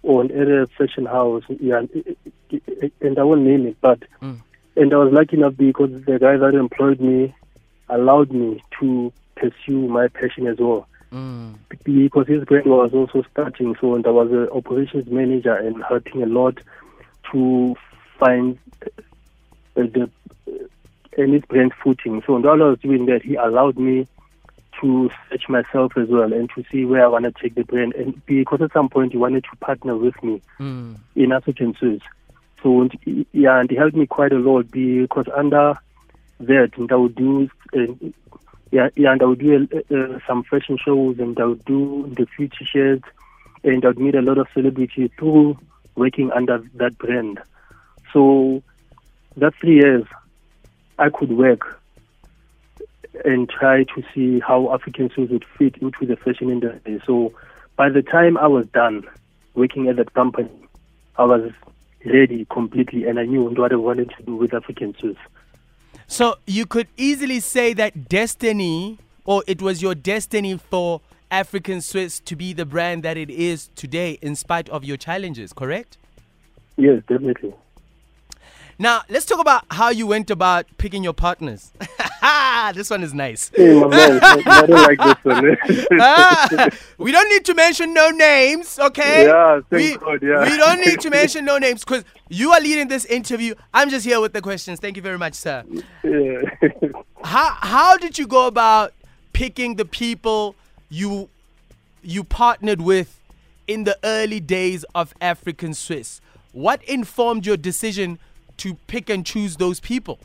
on 0.02 0.30
at 0.30 0.48
a 0.48 0.66
fashion 0.78 1.06
house, 1.06 1.44
yeah, 1.60 1.82
and 3.00 3.18
I 3.18 3.22
won't 3.22 3.42
name 3.42 3.66
it, 3.66 3.76
but 3.80 4.00
Mm. 4.22 4.38
and 4.76 4.92
I 4.92 4.96
was 4.96 5.12
lucky 5.12 5.36
enough 5.36 5.56
because 5.56 5.90
the 6.04 6.18
guy 6.18 6.36
that 6.36 6.54
employed 6.54 7.00
me 7.00 7.34
allowed 7.88 8.32
me 8.32 8.62
to 8.80 9.12
pursue 9.36 9.88
my 9.88 10.08
passion 10.08 10.46
as 10.46 10.58
well. 10.58 10.86
mm. 11.12 11.54
Because 11.84 12.26
his 12.26 12.44
brand 12.44 12.66
was 12.66 12.92
also 12.94 13.22
starting, 13.30 13.76
so 13.80 13.94
and 13.94 14.06
I 14.06 14.10
was 14.10 14.30
an 14.32 14.48
operations 14.48 15.08
manager 15.10 15.54
and 15.54 15.82
helping 15.84 16.22
a 16.22 16.26
lot 16.26 16.58
to 17.32 17.76
find 18.18 18.58
the 19.74 20.10
and 21.16 21.32
his 21.34 21.42
brand 21.44 21.72
footing. 21.82 22.22
So 22.26 22.38
while 22.38 22.62
I 22.62 22.66
was 22.66 22.78
doing 22.80 23.06
that, 23.06 23.22
he 23.22 23.34
allowed 23.36 23.78
me 23.78 24.06
to 24.80 25.10
search 25.28 25.48
myself 25.48 25.92
as 25.96 26.08
well 26.08 26.32
and 26.32 26.48
to 26.54 26.64
see 26.70 26.84
where 26.84 27.04
I 27.04 27.08
want 27.08 27.24
to 27.24 27.32
take 27.32 27.54
the 27.54 27.64
brand. 27.64 27.94
And 27.94 28.24
because 28.26 28.62
at 28.62 28.72
some 28.72 28.88
point 28.88 29.12
he 29.12 29.18
wanted 29.18 29.44
to 29.44 29.56
partner 29.56 29.96
with 29.96 30.20
me 30.22 30.40
Mm. 30.58 30.96
in 31.16 31.32
African 31.32 31.74
Swiss. 31.74 32.00
So 32.62 32.88
yeah, 33.32 33.58
and 33.60 33.70
he 33.70 33.76
helped 33.76 33.96
me 33.96 34.06
quite 34.06 34.32
a 34.32 34.38
lot 34.38 34.70
because 34.70 35.26
under 35.34 35.74
that, 36.40 36.70
and 36.76 36.90
I 36.92 36.96
would 36.96 37.14
do 37.14 37.50
uh, 37.74 37.86
yeah, 38.70 38.88
yeah, 38.94 39.12
and 39.12 39.22
I 39.22 39.24
would 39.24 39.40
do 39.40 39.66
uh, 39.72 39.94
uh, 39.94 40.18
some 40.26 40.44
fashion 40.44 40.78
shows, 40.78 41.18
and 41.18 41.38
I 41.40 41.44
would 41.46 41.64
do 41.64 42.12
the 42.16 42.26
few 42.26 42.48
t-shirts, 42.48 43.02
and 43.64 43.84
I 43.84 43.88
would 43.88 43.98
meet 43.98 44.14
a 44.14 44.22
lot 44.22 44.38
of 44.38 44.46
celebrities 44.54 45.10
through 45.18 45.58
working 45.96 46.30
under 46.32 46.58
that 46.74 46.96
brand. 46.98 47.40
So 48.12 48.62
that 49.36 49.54
three 49.56 49.76
years, 49.76 50.04
I 51.00 51.08
could 51.08 51.32
work 51.32 51.80
and 53.24 53.48
try 53.48 53.84
to 53.84 54.04
see 54.14 54.38
how 54.38 54.72
African 54.72 55.10
Swiss 55.10 55.30
would 55.30 55.44
fit 55.58 55.76
into 55.78 56.04
the 56.04 56.14
fashion 56.14 56.50
industry. 56.50 57.02
So 57.06 57.32
by 57.74 57.88
the 57.88 58.02
time 58.02 58.36
I 58.36 58.46
was 58.46 58.66
done 58.68 59.04
working 59.54 59.88
at 59.88 59.96
that 59.96 60.12
company, 60.12 60.50
I 61.16 61.24
was 61.24 61.50
ready 62.04 62.46
completely, 62.50 63.06
and 63.06 63.18
I 63.18 63.24
knew 63.24 63.44
what 63.44 63.72
I 63.72 63.76
wanted 63.76 64.10
to 64.16 64.22
do 64.22 64.36
with 64.36 64.54
African 64.54 64.94
Swiss. 64.98 65.16
So 66.06 66.36
you 66.46 66.66
could 66.66 66.88
easily 66.96 67.40
say 67.40 67.72
that 67.74 68.08
destiny, 68.08 68.98
or 69.24 69.42
it 69.46 69.62
was 69.62 69.80
your 69.80 69.94
destiny 69.94 70.58
for 70.58 71.00
African 71.30 71.80
Swiss 71.80 72.20
to 72.20 72.36
be 72.36 72.52
the 72.52 72.66
brand 72.66 73.02
that 73.04 73.16
it 73.16 73.30
is 73.30 73.70
today, 73.74 74.18
in 74.20 74.36
spite 74.36 74.68
of 74.68 74.84
your 74.84 74.96
challenges, 74.96 75.52
correct? 75.52 75.96
Yes, 76.76 77.02
definitely. 77.08 77.54
Now, 78.80 79.02
let's 79.10 79.26
talk 79.26 79.40
about 79.40 79.66
how 79.70 79.90
you 79.90 80.06
went 80.06 80.30
about 80.30 80.64
picking 80.78 81.04
your 81.04 81.12
partners. 81.12 81.70
this 82.74 82.88
one 82.88 83.02
is 83.02 83.12
nice. 83.12 83.50
Hey, 83.54 83.78
my 83.78 83.88
man, 83.88 84.18
I 84.22 84.66
don't 84.66 84.70
like 84.70 84.98
this 84.98 85.16
one. 85.22 85.56
Ah, 86.00 86.68
we 86.96 87.12
don't 87.12 87.28
need 87.28 87.44
to 87.44 87.52
mention 87.52 87.92
no 87.92 88.08
names, 88.08 88.78
okay? 88.78 89.26
Yeah, 89.26 89.60
thank 89.68 89.82
we, 89.82 89.96
God, 89.98 90.22
yeah. 90.22 90.48
we 90.48 90.56
don't 90.56 90.80
need 90.80 90.98
to 91.00 91.10
mention 91.10 91.44
no 91.44 91.58
names 91.58 91.84
because 91.84 92.04
you 92.30 92.52
are 92.52 92.60
leading 92.60 92.88
this 92.88 93.04
interview. 93.04 93.54
I'm 93.74 93.90
just 93.90 94.06
here 94.06 94.18
with 94.18 94.32
the 94.32 94.40
questions. 94.40 94.80
Thank 94.80 94.96
you 94.96 95.02
very 95.02 95.18
much, 95.18 95.34
sir. 95.34 95.62
yeah. 96.02 96.40
How 97.22 97.50
how 97.60 97.98
did 97.98 98.18
you 98.18 98.26
go 98.26 98.46
about 98.46 98.94
picking 99.34 99.74
the 99.74 99.84
people 99.84 100.54
you 100.88 101.28
you 102.02 102.24
partnered 102.24 102.80
with 102.80 103.20
in 103.66 103.84
the 103.84 103.98
early 104.02 104.40
days 104.40 104.86
of 104.94 105.12
African 105.20 105.74
Swiss? 105.74 106.22
What 106.52 106.82
informed 106.84 107.44
your 107.44 107.58
decision 107.58 108.18
to 108.60 108.74
pick 108.86 109.10
and 109.10 109.24
choose 109.24 109.56
those 109.56 109.80
people? 109.80 110.18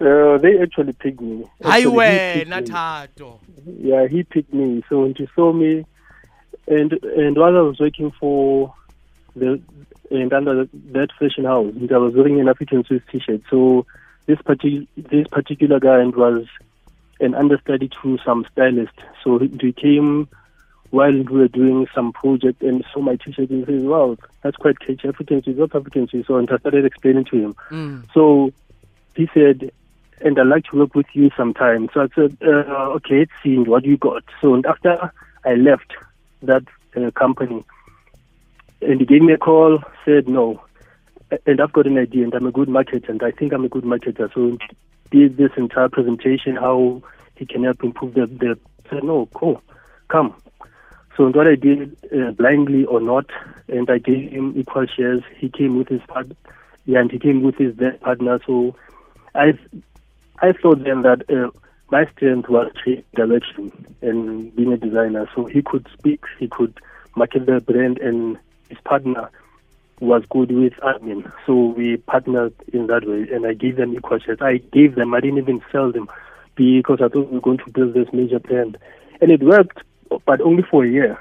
Uh, 0.00 0.38
they 0.38 0.60
actually 0.60 0.92
picked 0.92 1.20
me. 1.20 1.44
Actually, 1.62 1.80
he 1.80 1.88
Highway, 1.88 2.44
me. 2.44 2.50
Natato. 2.50 3.38
Yeah, 3.78 4.06
he 4.08 4.22
picked 4.24 4.52
me. 4.52 4.82
So 4.88 5.02
when 5.02 5.14
he 5.14 5.28
saw 5.34 5.52
me, 5.52 5.86
and 6.66 6.92
and 6.92 7.36
while 7.36 7.56
I 7.56 7.60
was 7.60 7.78
working 7.78 8.10
for 8.10 8.74
the 9.36 9.60
and 10.10 10.32
under 10.32 10.64
that 10.92 11.12
fashion 11.18 11.44
house, 11.44 11.72
I 11.90 11.96
was 11.96 12.14
wearing 12.14 12.40
an 12.40 12.48
African 12.48 12.84
Swiss 12.84 13.02
T-shirt. 13.10 13.42
So 13.48 13.86
this 14.26 14.40
particular 14.42 14.86
this 14.96 15.28
particular 15.28 15.78
guy 15.80 16.00
and 16.00 16.14
was 16.14 16.46
an 17.20 17.34
understudy 17.34 17.88
to 18.02 18.18
some 18.24 18.46
stylist. 18.52 18.98
So 19.22 19.38
he 19.38 19.72
came 19.72 20.28
while 20.94 21.12
we 21.12 21.38
were 21.40 21.48
doing 21.48 21.88
some 21.92 22.12
project 22.12 22.62
and 22.62 22.84
saw 22.92 23.00
my 23.00 23.16
T-shirt 23.16 23.50
and 23.50 23.66
says, 23.66 23.82
"Wow, 23.82 24.16
that's 24.42 24.56
quite 24.56 24.78
catchy, 24.78 25.08
African 25.08 25.42
Swiss, 25.42 25.56
what 25.56 25.74
African 25.74 26.06
Swiss?" 26.06 26.26
So 26.26 26.36
and 26.36 26.48
I 26.48 26.58
started 26.58 26.84
explaining 26.84 27.24
to 27.26 27.36
him. 27.36 27.56
Mm. 27.70 28.06
So 28.14 28.52
he 29.16 29.28
said, 29.34 29.72
and 30.20 30.38
I'd 30.38 30.46
like 30.46 30.64
to 30.66 30.78
work 30.78 30.94
with 30.94 31.06
you 31.12 31.30
sometime. 31.36 31.88
So 31.92 32.02
I 32.02 32.08
said, 32.14 32.36
uh, 32.42 32.94
okay, 32.96 33.18
let's 33.20 33.32
see 33.42 33.58
what 33.58 33.84
you 33.84 33.96
got. 33.96 34.22
So 34.40 34.54
and 34.54 34.64
after 34.66 35.10
I 35.44 35.54
left 35.54 35.94
that 36.42 36.62
uh, 36.96 37.10
company, 37.10 37.64
and 38.80 39.00
he 39.00 39.06
gave 39.06 39.22
me 39.22 39.32
a 39.32 39.38
call, 39.38 39.82
said 40.04 40.28
no, 40.28 40.62
and 41.44 41.60
I've 41.60 41.72
got 41.72 41.88
an 41.88 41.98
idea, 41.98 42.22
and 42.22 42.34
I'm 42.34 42.46
a 42.46 42.52
good 42.52 42.68
marketer, 42.68 43.08
and 43.08 43.22
I 43.22 43.32
think 43.32 43.52
I'm 43.52 43.64
a 43.64 43.68
good 43.68 43.84
marketer. 43.84 44.32
So 44.32 44.56
he 45.10 45.18
did 45.18 45.36
this 45.38 45.50
entire 45.56 45.88
presentation, 45.88 46.54
how 46.54 47.02
he 47.34 47.46
can 47.46 47.64
help 47.64 47.82
improve 47.82 48.14
the, 48.14 48.26
the 48.26 48.56
I 48.86 48.90
said, 48.90 49.04
no, 49.04 49.26
cool, 49.34 49.60
come. 50.08 50.34
So 51.16 51.30
what 51.30 51.46
I 51.46 51.54
did, 51.54 51.96
uh, 52.12 52.32
blindly 52.32 52.84
or 52.84 53.00
not, 53.00 53.26
and 53.68 53.88
I 53.88 53.98
gave 53.98 54.32
him 54.32 54.54
equal 54.56 54.86
shares. 54.86 55.22
He 55.36 55.48
came 55.48 55.78
with 55.78 55.88
his 55.88 56.00
partner, 56.08 56.34
yeah, 56.86 57.00
and 57.00 57.10
he 57.10 57.18
came 57.18 57.42
with 57.42 57.56
his 57.56 57.74
partner. 58.00 58.40
So 58.46 58.74
I, 59.34 59.56
I 60.40 60.52
thought 60.52 60.82
then 60.82 61.02
that 61.02 61.30
uh, 61.30 61.50
my 61.90 62.06
strength 62.12 62.48
was 62.48 62.72
direction 63.14 63.70
and 64.02 64.54
being 64.56 64.72
a 64.72 64.76
designer. 64.76 65.28
So 65.34 65.44
he 65.44 65.62
could 65.62 65.86
speak, 65.96 66.24
he 66.38 66.48
could 66.48 66.80
market 67.14 67.46
the 67.46 67.60
brand, 67.60 67.98
and 67.98 68.36
his 68.68 68.78
partner 68.84 69.30
was 70.00 70.24
good 70.30 70.50
with 70.50 70.72
admin. 70.74 71.32
So 71.46 71.66
we 71.66 71.96
partnered 71.98 72.54
in 72.72 72.88
that 72.88 73.06
way, 73.06 73.28
and 73.32 73.46
I 73.46 73.54
gave 73.54 73.76
them 73.76 73.94
equal 73.94 74.18
shares. 74.18 74.38
I 74.40 74.56
gave 74.56 74.96
them, 74.96 75.14
I 75.14 75.20
didn't 75.20 75.38
even 75.38 75.62
sell 75.70 75.92
them 75.92 76.08
because 76.56 77.00
I 77.00 77.08
thought 77.08 77.30
we 77.30 77.36
were 77.36 77.40
going 77.40 77.58
to 77.58 77.70
build 77.70 77.94
this 77.94 78.12
major 78.12 78.40
brand. 78.40 78.76
And 79.20 79.30
it 79.30 79.42
worked, 79.42 79.78
but 80.26 80.40
only 80.40 80.62
for 80.62 80.84
a 80.84 80.88
year. 80.88 81.18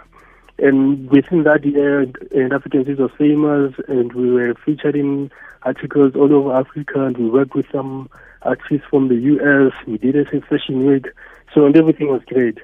And 0.59 1.09
within 1.09 1.43
that 1.43 1.65
year, 1.65 2.01
and 2.01 2.53
African 2.53 2.85
was 2.95 3.11
famous, 3.17 3.73
and 3.87 4.13
we 4.13 4.31
were 4.31 4.53
featured 4.65 4.95
in 4.95 5.31
articles 5.63 6.15
all 6.15 6.33
over 6.33 6.53
Africa, 6.53 7.05
and 7.05 7.17
we 7.17 7.29
worked 7.29 7.55
with 7.55 7.65
some 7.71 8.09
artists 8.43 8.87
from 8.89 9.07
the 9.07 9.15
US. 9.15 9.73
We 9.87 9.97
did 9.97 10.15
a 10.15 10.41
fashion 10.41 10.85
week, 10.85 11.07
so 11.53 11.65
and 11.65 11.75
everything 11.75 12.07
was 12.07 12.21
great. 12.25 12.59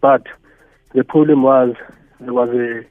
But 0.00 0.26
the 0.92 1.04
problem 1.04 1.42
was 1.42 1.74
there 2.18 2.34
was 2.34 2.50
a 2.50 2.84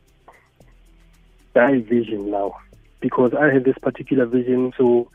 die 1.54 1.82
vision 1.82 2.32
now, 2.32 2.56
because 3.02 3.34
I 3.34 3.54
had 3.54 3.66
this 3.66 3.78
particular 3.78 4.26
vision, 4.26 4.74
so 4.78 5.10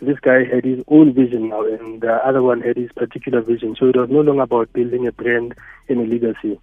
this 0.00 0.18
guy 0.20 0.44
had 0.44 0.64
his 0.64 0.84
own 0.88 1.14
vision 1.14 1.48
now, 1.48 1.64
and 1.64 2.02
the 2.02 2.12
other 2.26 2.42
one 2.42 2.60
had 2.60 2.76
his 2.76 2.92
particular 2.92 3.40
vision. 3.40 3.76
So 3.78 3.86
it 3.86 3.96
was 3.96 4.10
no 4.10 4.20
longer 4.20 4.42
about 4.42 4.72
building 4.72 5.06
a 5.06 5.12
brand 5.12 5.54
and 5.88 6.00
a 6.00 6.04
legacy. 6.04 6.60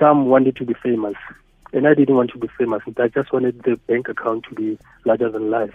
Some 0.00 0.26
wanted 0.26 0.56
to 0.56 0.64
be 0.64 0.74
famous, 0.82 1.14
and 1.72 1.86
I 1.86 1.94
didn't 1.94 2.16
want 2.16 2.30
to 2.30 2.38
be 2.38 2.48
famous. 2.58 2.82
I 2.98 3.08
just 3.08 3.32
wanted 3.32 3.62
the 3.62 3.76
bank 3.86 4.08
account 4.08 4.44
to 4.48 4.54
be 4.54 4.78
larger 5.04 5.30
than 5.30 5.50
life. 5.50 5.74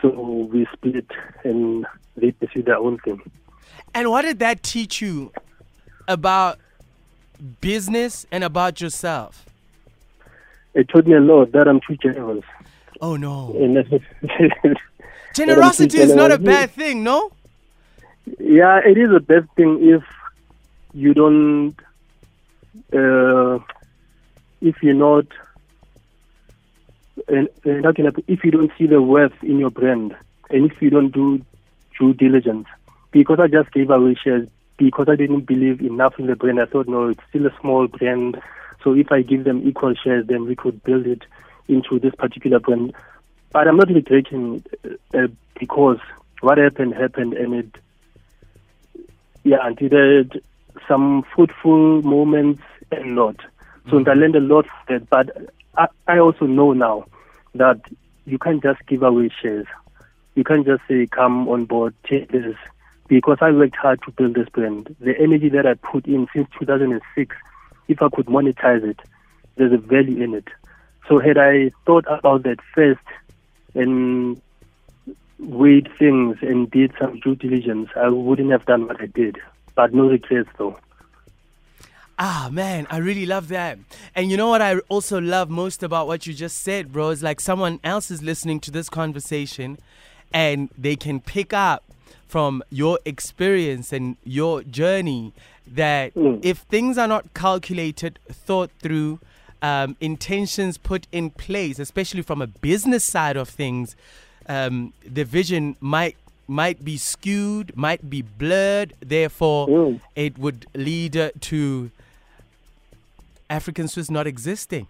So 0.00 0.08
we 0.50 0.66
split, 0.72 1.10
and 1.44 1.84
they 2.16 2.30
pursued 2.30 2.64
their 2.66 2.78
own 2.78 2.98
thing. 2.98 3.20
And 3.94 4.10
what 4.10 4.22
did 4.22 4.38
that 4.38 4.62
teach 4.62 5.02
you 5.02 5.32
about 6.08 6.58
business 7.60 8.24
and 8.30 8.44
about 8.44 8.80
yourself? 8.80 9.44
It 10.72 10.88
taught 10.88 11.06
me 11.06 11.14
a 11.14 11.20
lot 11.20 11.52
that 11.52 11.66
I'm 11.66 11.80
too 11.80 11.96
generous. 11.96 12.44
Oh 13.00 13.16
no. 13.16 13.52
Generosity 15.34 15.98
is 15.98 16.14
not 16.14 16.30
a 16.30 16.38
bad 16.38 16.70
thing, 16.70 17.02
no? 17.02 17.32
Yeah, 18.38 18.80
it 18.84 18.98
is 18.98 19.10
a 19.12 19.20
bad 19.20 19.48
thing 19.56 19.78
if 19.82 20.02
you 20.92 21.14
don't, 21.14 21.74
uh, 22.92 23.58
if 24.60 24.82
you're 24.82 24.94
not, 24.94 25.26
and, 27.28 27.48
and 27.64 27.84
how 27.84 27.92
can 27.92 28.12
if 28.26 28.44
you 28.44 28.50
don't 28.50 28.72
see 28.78 28.86
the 28.86 29.00
worth 29.00 29.42
in 29.42 29.58
your 29.58 29.70
brand, 29.70 30.16
and 30.50 30.70
if 30.70 30.80
you 30.82 30.90
don't 30.90 31.10
do 31.10 31.44
due 31.98 32.14
diligence, 32.14 32.66
because 33.10 33.38
I 33.40 33.48
just 33.48 33.72
gave 33.72 33.90
away 33.90 34.14
shares, 34.14 34.48
because 34.76 35.08
I 35.08 35.16
didn't 35.16 35.42
believe 35.42 35.80
enough 35.80 36.18
in 36.18 36.26
the 36.26 36.36
brand, 36.36 36.60
I 36.60 36.66
thought, 36.66 36.88
no, 36.88 37.08
it's 37.08 37.22
still 37.28 37.46
a 37.46 37.60
small 37.60 37.86
brand, 37.86 38.40
so 38.82 38.94
if 38.94 39.12
I 39.12 39.22
give 39.22 39.44
them 39.44 39.66
equal 39.68 39.94
shares, 39.94 40.26
then 40.26 40.46
we 40.46 40.56
could 40.56 40.82
build 40.82 41.06
it 41.06 41.22
into 41.68 41.98
this 41.98 42.14
particular 42.14 42.58
brand. 42.58 42.94
But 43.52 43.68
I'm 43.68 43.76
not 43.76 43.88
regretting 43.88 44.64
uh, 45.14 45.26
because 45.58 45.98
what 46.40 46.58
happened 46.58 46.94
happened, 46.94 47.34
and 47.34 47.54
it, 47.54 47.76
yeah, 49.42 49.58
until 49.62 49.88
there 49.88 50.20
some 50.88 51.24
fruitful 51.34 52.02
moments 52.02 52.62
and 52.90 53.14
not. 53.14 53.36
So 53.88 53.98
mm. 53.98 54.08
I 54.08 54.14
learned 54.14 54.36
a 54.36 54.40
lot 54.40 54.66
from 54.66 54.98
that. 54.98 55.10
But 55.10 55.50
I, 55.76 55.88
I 56.06 56.18
also 56.18 56.46
know 56.46 56.72
now 56.72 57.06
that 57.54 57.80
you 58.26 58.38
can't 58.38 58.62
just 58.62 58.84
give 58.86 59.02
away 59.02 59.30
shares. 59.40 59.66
You 60.34 60.44
can't 60.44 60.66
just 60.66 60.82
say, 60.88 61.06
come 61.06 61.48
on 61.48 61.64
board, 61.64 61.94
take 62.04 62.30
this. 62.30 62.56
Because 63.08 63.38
I 63.40 63.50
worked 63.50 63.76
hard 63.76 64.00
to 64.02 64.12
build 64.12 64.34
this 64.34 64.48
brand. 64.48 64.94
The 65.00 65.18
energy 65.18 65.48
that 65.48 65.66
I 65.66 65.74
put 65.74 66.06
in 66.06 66.28
since 66.32 66.48
2006, 66.58 67.36
if 67.88 68.02
I 68.02 68.08
could 68.08 68.26
monetize 68.26 68.84
it, 68.84 69.00
there's 69.56 69.72
a 69.72 69.78
value 69.78 70.22
in 70.22 70.34
it. 70.34 70.46
So 71.08 71.18
had 71.18 71.36
I 71.36 71.72
thought 71.86 72.04
about 72.08 72.44
that 72.44 72.58
first 72.72 73.00
and 73.74 74.40
weighed 75.40 75.88
things 75.98 76.36
and 76.40 76.70
did 76.70 76.92
some 77.00 77.18
due 77.20 77.34
diligence, 77.34 77.90
I 77.96 78.08
wouldn't 78.08 78.52
have 78.52 78.66
done 78.66 78.86
what 78.86 79.00
I 79.00 79.06
did. 79.06 79.38
But 79.80 79.94
no 79.94 80.08
regrets 80.08 80.50
though. 80.58 80.76
Ah, 82.18 82.50
man, 82.52 82.86
I 82.90 82.98
really 82.98 83.24
love 83.24 83.48
that. 83.48 83.78
And 84.14 84.30
you 84.30 84.36
know 84.36 84.48
what 84.48 84.60
I 84.60 84.76
also 84.90 85.18
love 85.18 85.48
most 85.48 85.82
about 85.82 86.06
what 86.06 86.26
you 86.26 86.34
just 86.34 86.58
said, 86.58 86.92
bro, 86.92 87.08
is 87.08 87.22
like 87.22 87.40
someone 87.40 87.80
else 87.82 88.10
is 88.10 88.22
listening 88.22 88.60
to 88.60 88.70
this 88.70 88.90
conversation 88.90 89.78
and 90.34 90.68
they 90.76 90.96
can 90.96 91.18
pick 91.20 91.54
up 91.54 91.82
from 92.28 92.62
your 92.68 92.98
experience 93.06 93.90
and 93.90 94.18
your 94.22 94.62
journey 94.64 95.32
that 95.66 96.12
Mm. 96.14 96.40
if 96.44 96.58
things 96.58 96.98
are 96.98 97.08
not 97.08 97.32
calculated, 97.32 98.18
thought 98.30 98.70
through, 98.82 99.18
um, 99.62 99.96
intentions 99.98 100.76
put 100.76 101.06
in 101.10 101.30
place, 101.30 101.78
especially 101.78 102.20
from 102.20 102.42
a 102.42 102.46
business 102.46 103.02
side 103.02 103.38
of 103.38 103.48
things, 103.48 103.96
um, 104.46 104.92
the 105.06 105.24
vision 105.24 105.74
might 105.80 106.16
might 106.50 106.84
be 106.84 106.96
skewed, 106.96 107.76
might 107.76 108.10
be 108.10 108.22
blurred. 108.22 108.92
Therefore, 109.00 109.68
Mm. 109.68 110.00
it 110.16 110.36
would 110.36 110.66
lead 110.74 111.16
uh, 111.16 111.30
to 111.48 111.90
African 113.48 113.86
Swiss 113.88 114.10
not 114.10 114.26
existing. 114.26 114.86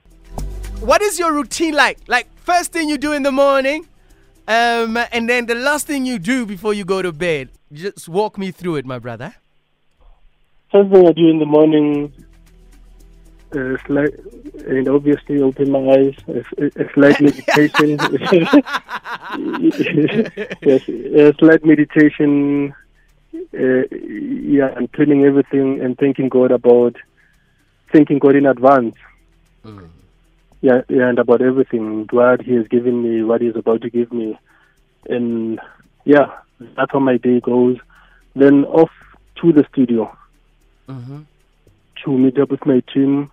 What 0.80 1.02
is 1.02 1.18
your 1.18 1.32
routine 1.32 1.74
like? 1.74 1.98
Like 2.08 2.26
first 2.42 2.72
thing 2.72 2.88
you 2.88 2.96
do 2.96 3.12
in 3.12 3.22
the 3.22 3.30
morning, 3.32 3.86
um, 4.48 4.96
and 5.12 5.28
then 5.28 5.46
the 5.46 5.54
last 5.54 5.86
thing 5.86 6.06
you 6.06 6.18
do 6.18 6.46
before 6.46 6.72
you 6.72 6.84
go 6.84 7.02
to 7.02 7.12
bed. 7.12 7.50
Just 7.72 8.08
walk 8.08 8.38
me 8.38 8.50
through 8.50 8.76
it, 8.76 8.86
my 8.86 8.98
brother. 8.98 9.34
First 10.72 10.90
thing 10.90 11.06
I 11.06 11.12
do 11.12 11.28
in 11.28 11.38
the 11.38 11.46
morning, 11.46 12.12
uh, 13.54 13.76
slight, 13.86 14.14
and 14.66 14.88
obviously 14.88 15.40
open 15.42 15.70
my 15.70 15.78
eyes, 15.78 16.14
a, 16.28 16.82
a 16.82 16.92
slight 16.94 17.20
meditation. 17.20 17.98
yes, 20.62 20.82
a 20.88 21.34
slight 21.38 21.64
meditation. 21.64 22.74
Uh, 23.54 23.84
yeah, 23.92 24.70
and 24.76 24.90
planning 24.92 25.24
everything 25.24 25.80
and 25.80 25.96
thanking 25.98 26.28
God 26.28 26.50
about, 26.50 26.96
thanking 27.92 28.18
God 28.18 28.36
in 28.36 28.46
advance. 28.46 28.94
Yeah, 30.62 30.82
yeah, 30.88 31.08
and 31.08 31.18
about 31.18 31.40
everything, 31.40 32.06
what 32.10 32.42
He 32.42 32.54
has 32.54 32.68
given 32.68 33.02
me, 33.02 33.22
what 33.22 33.40
He 33.40 33.48
is 33.48 33.56
about 33.56 33.82
to 33.82 33.90
give 33.90 34.12
me, 34.12 34.38
and 35.08 35.58
yeah, 36.04 36.26
that's 36.76 36.92
how 36.92 36.98
my 36.98 37.16
day 37.16 37.40
goes. 37.40 37.78
Then 38.34 38.64
off 38.66 38.90
to 39.40 39.52
the 39.52 39.64
studio 39.72 40.14
Mm-hmm. 40.88 41.20
to 42.04 42.10
meet 42.18 42.36
up 42.40 42.50
with 42.50 42.66
my 42.66 42.82
team, 42.92 43.30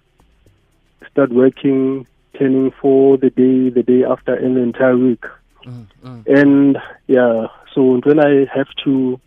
start 1.11 1.31
working, 1.31 2.07
planning 2.33 2.71
for 2.81 3.17
the 3.17 3.29
day, 3.29 3.69
the 3.69 3.83
day 3.83 4.03
after, 4.03 4.33
and 4.33 4.55
the 4.57 4.61
entire 4.61 4.97
week. 4.97 5.23
Mm-hmm. 5.65 6.21
And 6.27 6.77
yeah, 7.07 7.47
so 7.73 7.99
when 8.03 8.19
I 8.19 8.45
have 8.53 8.67
to 8.85 9.19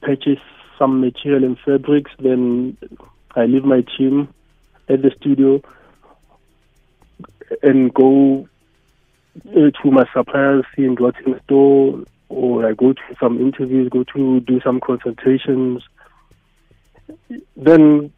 purchase 0.00 0.40
some 0.78 1.00
material 1.00 1.44
and 1.44 1.58
fabrics, 1.58 2.10
then 2.18 2.76
I 3.36 3.46
leave 3.46 3.64
my 3.64 3.84
team 3.96 4.28
at 4.88 5.02
the 5.02 5.10
studio 5.20 5.62
and 7.62 7.92
go 7.92 8.48
uh, 9.48 9.70
to 9.82 9.90
my 9.90 10.04
suppliers, 10.12 10.64
seeing 10.74 10.96
what's 10.96 11.18
in 11.24 11.32
the 11.32 11.40
store, 11.44 12.04
or 12.28 12.66
I 12.66 12.72
go 12.72 12.92
to 12.92 13.02
some 13.20 13.40
interviews, 13.40 13.88
go 13.88 14.04
to 14.14 14.40
do 14.40 14.60
some 14.60 14.80
consultations. 14.80 15.82
Then 17.56 18.12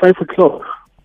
five 0.00 0.14
o'clock, 0.20 0.62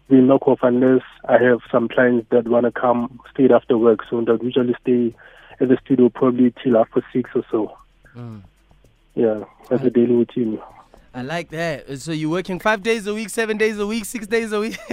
will 0.10 0.22
knock 0.22 0.48
off 0.48 0.60
unless 0.63 1.02
I 1.28 1.38
have 1.43 1.60
some 1.72 1.88
clients 1.88 2.28
that 2.32 2.48
want 2.48 2.65
to 2.65 2.72
come 2.72 3.19
straight 3.32 3.52
after 3.52 3.78
work. 3.78 4.00
So 4.10 4.22
they'll 4.22 4.43
usually 4.43 4.76
stay 4.82 5.15
at 5.60 5.67
the 5.69 5.78
studio 5.86 6.10
probably 6.10 6.54
till 6.63 6.78
after 6.78 7.04
six 7.13 7.30
or 7.36 7.43
so. 7.52 7.78
Mm. 8.15 8.41
Yeah, 9.15 9.43
that's 9.69 9.84
the 9.84 9.89
daily 9.89 10.13
routine. 10.15 10.60
I 11.13 11.24
like 11.24 11.50
that. 11.50 12.00
So 12.00 12.12
you're 12.12 12.30
working 12.30 12.60
five 12.60 12.84
days 12.84 13.08
a 13.08 13.13
week, 13.13 13.30
seven 13.30 13.58
days 13.58 13.80
a 13.80 13.88
week, 13.88 14.06
six 14.06 14.28
days 14.28 14.52
a 14.52 14.60
week. 14.60 14.78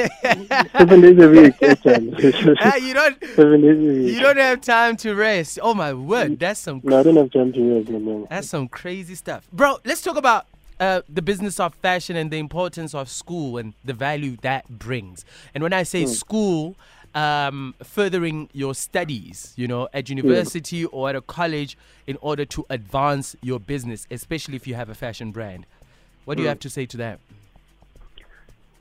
Seven 0.73 1.01
days 1.03 1.19
a 1.19 1.29
week. 1.29 1.55
Ah, 2.61 2.77
you 2.77 2.95
don't 2.95 3.23
Seven 3.35 3.61
days 3.61 3.77
a 3.77 4.03
week. 4.03 4.15
you 4.15 4.21
don't 4.21 4.39
have 4.39 4.63
time 4.63 4.97
to 4.99 5.15
rest. 5.15 5.59
Oh 5.63 5.75
my 5.75 5.93
word, 5.93 6.39
that's 6.39 6.59
some 6.61 6.81
No, 6.83 7.01
I 7.01 7.03
don't 7.03 7.17
have 7.17 7.31
time 7.31 7.53
to 7.53 7.75
rest, 7.77 7.91
man. 7.91 8.27
That's 8.31 8.49
some 8.49 8.67
crazy 8.67 9.15
stuff. 9.15 9.47
Bro, 9.53 9.81
let's 9.85 10.01
talk 10.01 10.17
about 10.17 10.47
uh, 10.81 11.03
the 11.09 11.23
business 11.23 11.59
of 11.59 11.75
fashion 11.75 12.17
and 12.17 12.31
the 12.31 12.39
importance 12.39 12.95
of 12.95 13.09
school 13.09 13.59
and 13.59 13.75
the 13.85 13.95
value 13.95 14.37
that 14.43 14.69
brings. 14.69 15.25
And 15.55 15.63
when 15.63 15.73
I 15.73 15.83
say 15.83 16.07
school, 16.07 16.77
um, 17.15 17.75
furthering 17.83 18.51
your 18.53 18.75
studies, 18.75 19.55
you 19.57 19.67
know, 19.67 19.89
at 19.95 20.11
university 20.11 20.85
or 20.85 21.09
at 21.09 21.17
a 21.17 21.23
college 21.23 21.79
in 22.07 22.19
order 22.21 22.45
to 22.45 22.67
advance 22.69 23.35
your 23.43 23.59
business, 23.59 24.07
especially 24.11 24.57
if 24.57 24.67
you 24.67 24.75
have 24.75 24.91
a 24.91 24.95
fashion 24.95 25.33
brand. 25.33 25.67
What 26.27 26.37
do 26.37 26.43
you 26.43 26.49
have 26.49 26.61
to 26.61 26.71
say 26.71 26.85
to 26.87 26.97
that? 26.99 27.21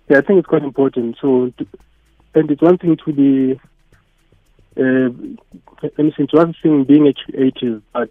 Yeah, 0.09 0.17
I 0.17 0.21
think 0.21 0.39
it's 0.39 0.47
quite 0.47 0.63
important. 0.63 1.17
So, 1.21 1.53
and 2.33 2.51
it's 2.51 2.61
one 2.61 2.77
thing 2.77 2.97
to 3.05 3.13
be, 3.13 3.59
uh, 4.77 5.09
let 5.81 5.97
me 5.97 6.11
say, 6.17 6.23
it's 6.23 6.33
one 6.33 6.53
thing 6.61 6.83
being 6.83 7.07
a 7.07 7.13
creative, 7.13 7.81
but 7.93 8.09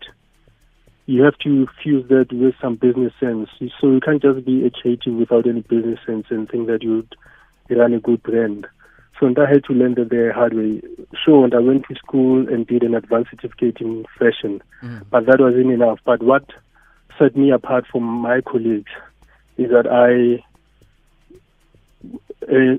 you 1.07 1.23
have 1.23 1.37
to 1.39 1.67
fuse 1.83 2.09
that 2.09 2.33
with 2.33 2.55
some 2.61 2.77
business 2.77 3.13
sense. 3.21 3.49
So 3.81 3.91
you 3.91 4.01
can't 4.01 4.23
just 4.23 4.45
be 4.45 4.65
a 4.65 4.71
creative 4.71 5.15
without 5.15 5.47
any 5.47 5.61
business 5.61 5.99
sense 6.07 6.27
and 6.31 6.49
think 6.49 6.67
that 6.69 6.83
you'd 6.83 7.15
run 7.71 7.93
a 7.93 8.01
good 8.01 8.23
brand. 8.23 8.67
So 9.21 9.27
and 9.27 9.39
I 9.39 9.49
had 9.49 9.65
to 9.65 9.73
learn 9.73 9.95
that 9.95 10.09
the 10.11 10.33
hard 10.35 10.55
way. 10.55 10.83
Sure, 11.25 11.45
and 11.45 11.55
I 11.55 11.61
went 11.61 11.85
to 11.89 11.95
school 11.95 12.49
and 12.49 12.67
did 12.67 12.83
an 12.83 12.95
advanced 12.95 13.31
certificate 13.31 13.81
in 13.81 14.05
fashion, 14.19 14.63
but 15.11 15.27
that 15.27 15.41
wasn't 15.41 15.71
enough. 15.71 16.01
But 16.05 16.23
what 16.23 16.45
set 17.19 17.37
me 17.37 17.53
apart 17.53 17.87
from 17.91 18.03
my 18.03 18.41
colleagues 18.41 18.91
is 19.57 19.71
that 19.71 19.87
I 19.87 20.43
uh, 22.43 22.77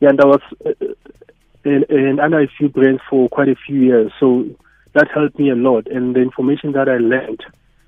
and 0.00 0.20
I 0.20 0.26
was 0.26 0.40
uh, 0.66 0.72
in, 1.64 1.84
in 1.88 2.20
under 2.20 2.40
a 2.40 2.48
few 2.58 2.68
brands 2.68 3.00
for 3.08 3.28
quite 3.30 3.48
a 3.48 3.56
few 3.66 3.80
years, 3.80 4.12
so 4.20 4.44
that 4.94 5.08
helped 5.12 5.38
me 5.38 5.50
a 5.50 5.54
lot. 5.54 5.86
And 5.86 6.14
the 6.14 6.20
information 6.20 6.72
that 6.72 6.88
I 6.88 6.96
learned 6.98 7.40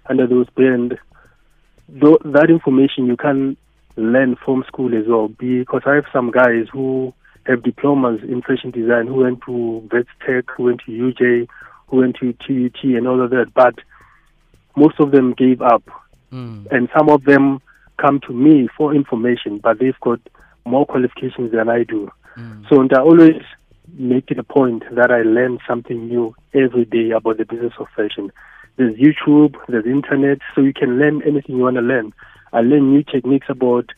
under 0.07 0.27
those 0.27 0.49
brands, 0.51 0.95
though, 1.89 2.19
that 2.25 2.51
information 2.51 3.07
you 3.07 3.17
can 3.17 3.57
learn 3.97 4.37
from 4.45 4.65
school 4.67 4.97
as 4.97 5.07
well. 5.07 5.29
Because 5.29 5.83
I 5.87 5.95
have 5.95 6.07
some 6.13 6.31
guys 6.31 6.67
who 6.73 7.13
have 7.47 7.63
diplomas 7.63 8.21
in 8.23 8.43
fashion 8.43 8.71
design, 8.71 9.07
who 9.07 9.23
went 9.23 9.41
to 9.47 9.89
Wits 9.93 10.09
Tech, 10.27 10.45
who 10.57 10.65
went 10.65 10.81
to 10.87 10.93
UJ, 10.93 11.49
who 11.89 11.97
went 11.99 12.17
to 12.17 12.33
TUT, 12.35 12.85
and 12.85 13.09
all 13.09 13.23
of 13.23 13.31
that. 13.31 13.53
But 13.55 13.75
most 14.77 15.01
of 15.01 15.11
them 15.11 15.33
gave 15.33 15.61
up 15.63 15.83
Mm. 16.33 16.67
and 16.71 16.89
some 16.97 17.09
of 17.09 17.25
them 17.25 17.61
come 17.97 18.21
to 18.21 18.33
me 18.33 18.69
for 18.77 18.95
information, 18.95 19.59
but 19.59 19.79
they've 19.81 19.99
got 20.01 20.21
more 20.65 20.87
qualifications 20.87 21.51
than 21.51 21.69
I 21.69 21.83
do. 21.83 22.09
So 22.69 22.81
and 22.81 22.93
I 22.93 23.01
always 23.01 23.43
make 23.93 24.31
it 24.31 24.39
a 24.39 24.45
point 24.45 24.85
that 24.93 25.11
I 25.11 25.23
learn 25.23 25.59
something 25.67 26.09
new 26.09 26.35
every 26.55 26.85
day 26.85 27.11
about 27.11 27.39
the 27.39 27.45
business 27.45 27.73
of 27.79 27.89
fashion. 27.97 28.33
There's 28.77 28.97
YouTube, 28.97 29.57
there's 29.69 29.87
internet, 29.87 30.39
so 30.55 30.61
you 30.61 30.73
can 30.73 30.99
learn 30.99 31.23
anything 31.23 31.57
you 31.57 31.63
want 31.63 31.77
to 31.77 31.83
learn. 31.83 32.13
I 32.53 32.61
learn 32.61 32.93
new 32.93 33.03
techniques 33.03 33.49
about 33.49 33.91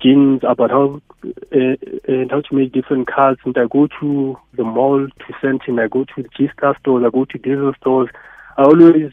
jeans, 0.00 0.42
about 0.42 0.70
how 0.70 1.00
uh, 1.24 1.76
and 2.08 2.30
how 2.30 2.40
to 2.40 2.54
make 2.54 2.72
different 2.72 3.06
cuts. 3.06 3.40
And 3.44 3.56
I 3.58 3.66
go 3.70 3.88
to 4.00 4.38
the 4.54 4.64
mall 4.64 5.06
to 5.06 5.32
Sandton, 5.42 5.82
I 5.82 5.88
go 5.88 6.04
to 6.04 6.22
the 6.22 6.28
G-Star 6.36 6.76
stores, 6.80 7.04
I 7.06 7.10
go 7.10 7.24
to 7.24 7.38
diesel 7.38 7.72
stores. 7.80 8.08
I 8.56 8.62
always 8.62 9.12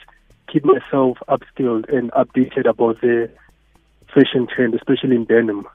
keep 0.52 0.64
myself 0.64 1.18
upskilled 1.28 1.92
and 1.94 2.12
updated 2.12 2.68
about 2.70 3.02
the 3.02 3.30
fashion 4.14 4.48
trend, 4.48 4.76
especially 4.76 5.16
in 5.16 5.26
denim. 5.26 5.68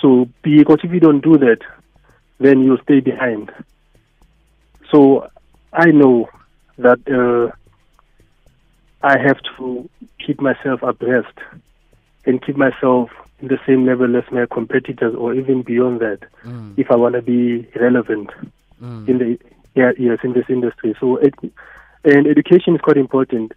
So 0.00 0.28
because 0.42 0.80
if 0.82 0.92
you 0.92 1.00
don't 1.00 1.22
do 1.22 1.38
that, 1.38 1.58
then 2.38 2.60
you'll 2.60 2.82
stay 2.82 3.00
behind. 3.00 3.52
So 4.90 5.28
I 5.72 5.90
know 5.90 6.28
that 6.78 7.00
uh, 7.08 7.54
I 9.02 9.18
have 9.18 9.38
to 9.56 9.88
keep 10.24 10.40
myself 10.40 10.82
abreast 10.82 11.36
and 12.24 12.44
keep 12.44 12.56
myself 12.56 13.10
in 13.40 13.48
the 13.48 13.58
same 13.66 13.86
level 13.86 14.16
as 14.16 14.24
my 14.32 14.46
competitors 14.50 15.14
or 15.14 15.34
even 15.34 15.62
beyond 15.62 16.00
that 16.00 16.20
if 16.76 16.90
I 16.90 16.96
want 16.96 17.14
to 17.14 17.22
be 17.22 17.68
relevant 17.76 18.30
in 19.06 19.18
the 19.18 19.38
yeah, 19.74 19.92
yes 19.98 20.18
in 20.24 20.32
this 20.32 20.46
industry. 20.48 20.94
So 20.98 21.16
it, 21.16 21.34
and 22.04 22.26
education 22.26 22.74
is 22.74 22.80
quite 22.80 22.96
important. 22.96 23.52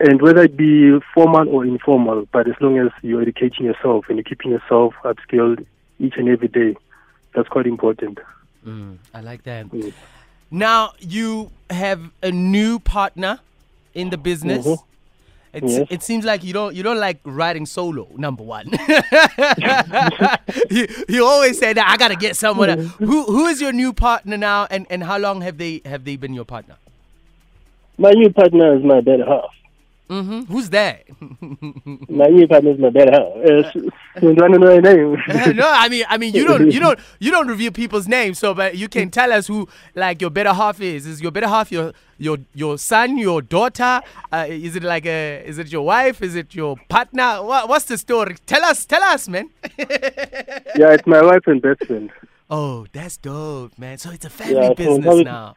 And 0.00 0.20
whether 0.20 0.42
it 0.42 0.56
be 0.56 0.98
formal 1.14 1.48
or 1.48 1.64
informal, 1.64 2.26
but 2.30 2.46
as 2.46 2.54
long 2.60 2.78
as 2.78 2.90
you're 3.02 3.22
educating 3.22 3.64
yourself 3.64 4.04
and 4.08 4.18
you're 4.18 4.24
keeping 4.24 4.50
yourself 4.50 4.94
upskilled 5.04 5.64
each 5.98 6.14
and 6.16 6.28
every 6.28 6.48
day, 6.48 6.76
that's 7.34 7.48
quite 7.48 7.66
important. 7.66 8.18
Mm, 8.66 8.98
I 9.14 9.20
like 9.20 9.44
that. 9.44 9.66
Mm. 9.66 9.92
Now 10.50 10.92
you 10.98 11.50
have 11.70 12.00
a 12.22 12.30
new 12.30 12.78
partner 12.78 13.40
in 13.94 14.10
the 14.10 14.18
business. 14.18 14.66
Mhm. 14.66 14.78
It's, 15.52 15.72
Yes. 15.72 15.86
It 15.90 16.02
seems 16.02 16.24
like 16.26 16.44
you 16.44 16.52
don't 16.52 16.74
you 16.76 16.82
don't 16.82 16.98
like 17.00 17.18
riding 17.24 17.64
solo. 17.66 18.06
Number 18.16 18.42
one, 18.44 18.68
you, 20.70 20.86
you 21.08 21.24
always 21.24 21.58
say 21.58 21.72
that 21.72 21.86
I 21.88 21.96
gotta 21.96 22.16
get 22.16 22.36
someone. 22.36 22.70
else." 22.70 22.92
Who 22.98 23.24
who 23.24 23.46
is 23.46 23.60
your 23.60 23.72
new 23.72 23.92
partner 23.92 24.36
now, 24.36 24.66
and, 24.70 24.86
and 24.90 25.02
how 25.02 25.18
long 25.18 25.40
have 25.40 25.58
they 25.58 25.80
have 25.84 26.04
they 26.04 26.16
been 26.16 26.34
your 26.34 26.44
partner? 26.44 26.76
My 27.96 28.10
new 28.10 28.30
partner 28.30 28.76
is 28.76 28.84
my 28.84 29.00
better 29.00 29.24
half. 29.24 29.50
Hmm 30.08 30.40
Who's 30.44 30.70
that? 30.70 31.04
My 32.08 32.26
new 32.26 32.48
partner 32.48 32.72
is 32.72 32.78
my 32.78 32.90
better 32.90 33.10
half. 33.12 33.72
So, 33.72 33.80
so 33.80 34.20
do 34.20 34.26
you 34.28 34.34
want 34.34 34.54
to 34.54 34.58
know 34.58 34.78
name? 34.78 35.16
no, 35.56 35.70
I 35.70 35.88
mean, 35.88 36.04
I 36.08 36.16
mean, 36.16 36.34
you 36.34 36.44
don't, 36.46 36.70
you 36.72 36.80
don't, 36.80 36.98
you 37.20 37.30
don't 37.30 37.46
reveal 37.46 37.70
people's 37.72 38.08
names. 38.08 38.38
So, 38.38 38.54
but 38.54 38.76
you 38.76 38.88
can 38.88 39.10
tell 39.10 39.30
us 39.32 39.46
who, 39.46 39.68
like, 39.94 40.20
your 40.20 40.30
better 40.30 40.52
half 40.54 40.80
is. 40.80 41.06
Is 41.06 41.20
your 41.20 41.30
better 41.30 41.46
half 41.48 41.70
your, 41.70 41.92
your, 42.16 42.38
your 42.54 42.78
son, 42.78 43.18
your 43.18 43.42
daughter? 43.42 44.00
Uh, 44.32 44.46
is 44.48 44.76
it 44.76 44.82
like 44.82 45.04
a, 45.06 45.42
is 45.46 45.58
it 45.58 45.70
your 45.70 45.84
wife? 45.84 46.22
Is 46.22 46.34
it 46.34 46.54
your 46.54 46.76
partner? 46.88 47.42
What, 47.42 47.68
what's 47.68 47.84
the 47.84 47.98
story? 47.98 48.36
Tell 48.46 48.64
us, 48.64 48.86
tell 48.86 49.02
us, 49.02 49.28
man. 49.28 49.50
yeah, 49.78 50.92
it's 50.94 51.06
my 51.06 51.22
wife 51.22 51.46
and 51.46 51.60
best 51.62 51.84
friend. 51.86 52.10
Oh, 52.50 52.86
that's 52.94 53.18
dope, 53.18 53.78
man. 53.78 53.98
So 53.98 54.10
it's 54.10 54.24
a 54.24 54.30
family 54.30 54.54
Yeah, 54.54 54.72
business 54.72 55.22
now. 55.22 55.54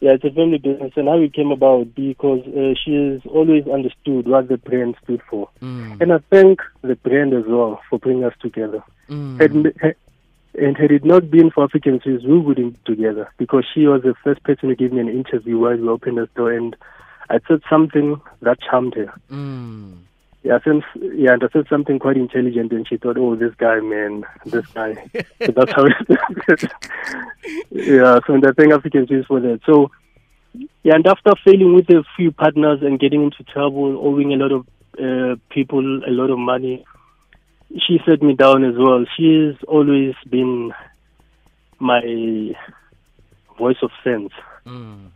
Yeah, 0.00 0.12
it's 0.12 0.24
a 0.24 0.30
family 0.30 0.56
business, 0.58 0.92
and 0.96 1.08
how 1.08 1.18
it 1.20 1.34
came 1.34 1.50
about 1.52 1.94
because 1.94 2.40
uh, 2.48 2.72
she 2.82 2.94
has 2.94 3.20
always 3.30 3.66
understood 3.68 4.26
what 4.26 4.48
the 4.48 4.56
brand 4.56 4.96
stood 5.04 5.20
for, 5.28 5.48
Mm, 5.60 6.00
and 6.00 6.12
I 6.14 6.18
thank 6.30 6.60
the 6.82 6.94
brand 6.96 7.34
as 7.34 7.44
well 7.46 7.80
for 7.90 7.98
bringing 7.98 8.24
us 8.24 8.32
together. 8.40 8.82
mm, 9.10 9.38
Had, 9.40 9.94
and 10.58 10.76
had 10.76 10.90
it 10.90 11.04
not 11.04 11.30
been 11.30 11.50
for 11.50 11.64
African 11.64 12.00
Swiss, 12.02 12.22
we 12.24 12.38
wouldn't 12.38 12.82
be 12.84 12.94
together 12.94 13.30
because 13.38 13.64
she 13.74 13.86
was 13.86 14.02
the 14.02 14.14
first 14.24 14.42
person 14.42 14.70
to 14.70 14.74
give 14.74 14.92
me 14.92 15.00
an 15.00 15.08
interview 15.08 15.58
while 15.58 15.76
we 15.76 15.86
opened 15.88 16.16
the 16.16 16.28
store, 16.32 16.52
and 16.52 16.74
I 17.28 17.38
said 17.46 17.60
something 17.68 18.20
that 18.40 18.58
charmed 18.60 18.94
her. 18.94 19.12
mm. 19.30 19.98
Yeah, 20.42 20.58
since 20.64 20.84
yeah, 20.94 21.34
and 21.34 21.44
I 21.44 21.48
said 21.52 21.66
something 21.68 21.98
quite 21.98 22.16
intelligent, 22.16 22.72
and 22.72 22.88
she 22.88 22.96
thought, 22.96 23.18
"Oh, 23.18 23.36
this 23.36 23.54
guy, 23.58 23.80
man, 23.80 24.24
this 24.46 24.66
guy." 24.68 24.94
so 25.44 25.52
that's 25.52 25.72
how 25.72 25.84
it. 25.84 26.72
yeah, 27.70 28.18
so 28.26 28.34
and 28.34 28.46
I 28.46 28.52
thank 28.52 28.72
African 28.72 29.06
Swiss 29.06 29.26
for 29.26 29.40
that. 29.40 29.60
So, 29.66 29.90
yeah, 30.82 30.94
and 30.94 31.06
after 31.06 31.32
failing 31.44 31.74
with 31.74 31.90
a 31.90 32.04
few 32.16 32.32
partners 32.32 32.78
and 32.80 32.98
getting 32.98 33.22
into 33.22 33.44
trouble, 33.44 33.98
owing 33.98 34.32
a 34.32 34.36
lot 34.36 34.52
of 34.52 34.66
uh, 34.98 35.36
people 35.50 36.04
a 36.04 36.10
lot 36.10 36.30
of 36.30 36.38
money, 36.38 36.86
she 37.78 38.00
set 38.08 38.22
me 38.22 38.34
down 38.34 38.64
as 38.64 38.74
well. 38.78 39.04
She's 39.16 39.56
always 39.68 40.14
been 40.28 40.72
my 41.78 42.54
voice 43.58 43.76
of 43.82 43.90
sense. 44.02 44.32
Mm. 44.66 45.10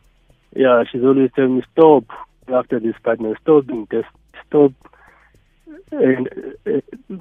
Yeah, 0.54 0.84
she's 0.90 1.02
always 1.02 1.30
telling 1.34 1.56
me, 1.56 1.62
stop 1.72 2.04
after 2.48 2.78
this 2.78 2.94
partner, 3.02 3.36
stop 3.42 3.66
doing 3.66 3.88
this, 3.90 4.04
stop. 4.46 4.72
And 5.90 6.28
uh, 6.66 7.16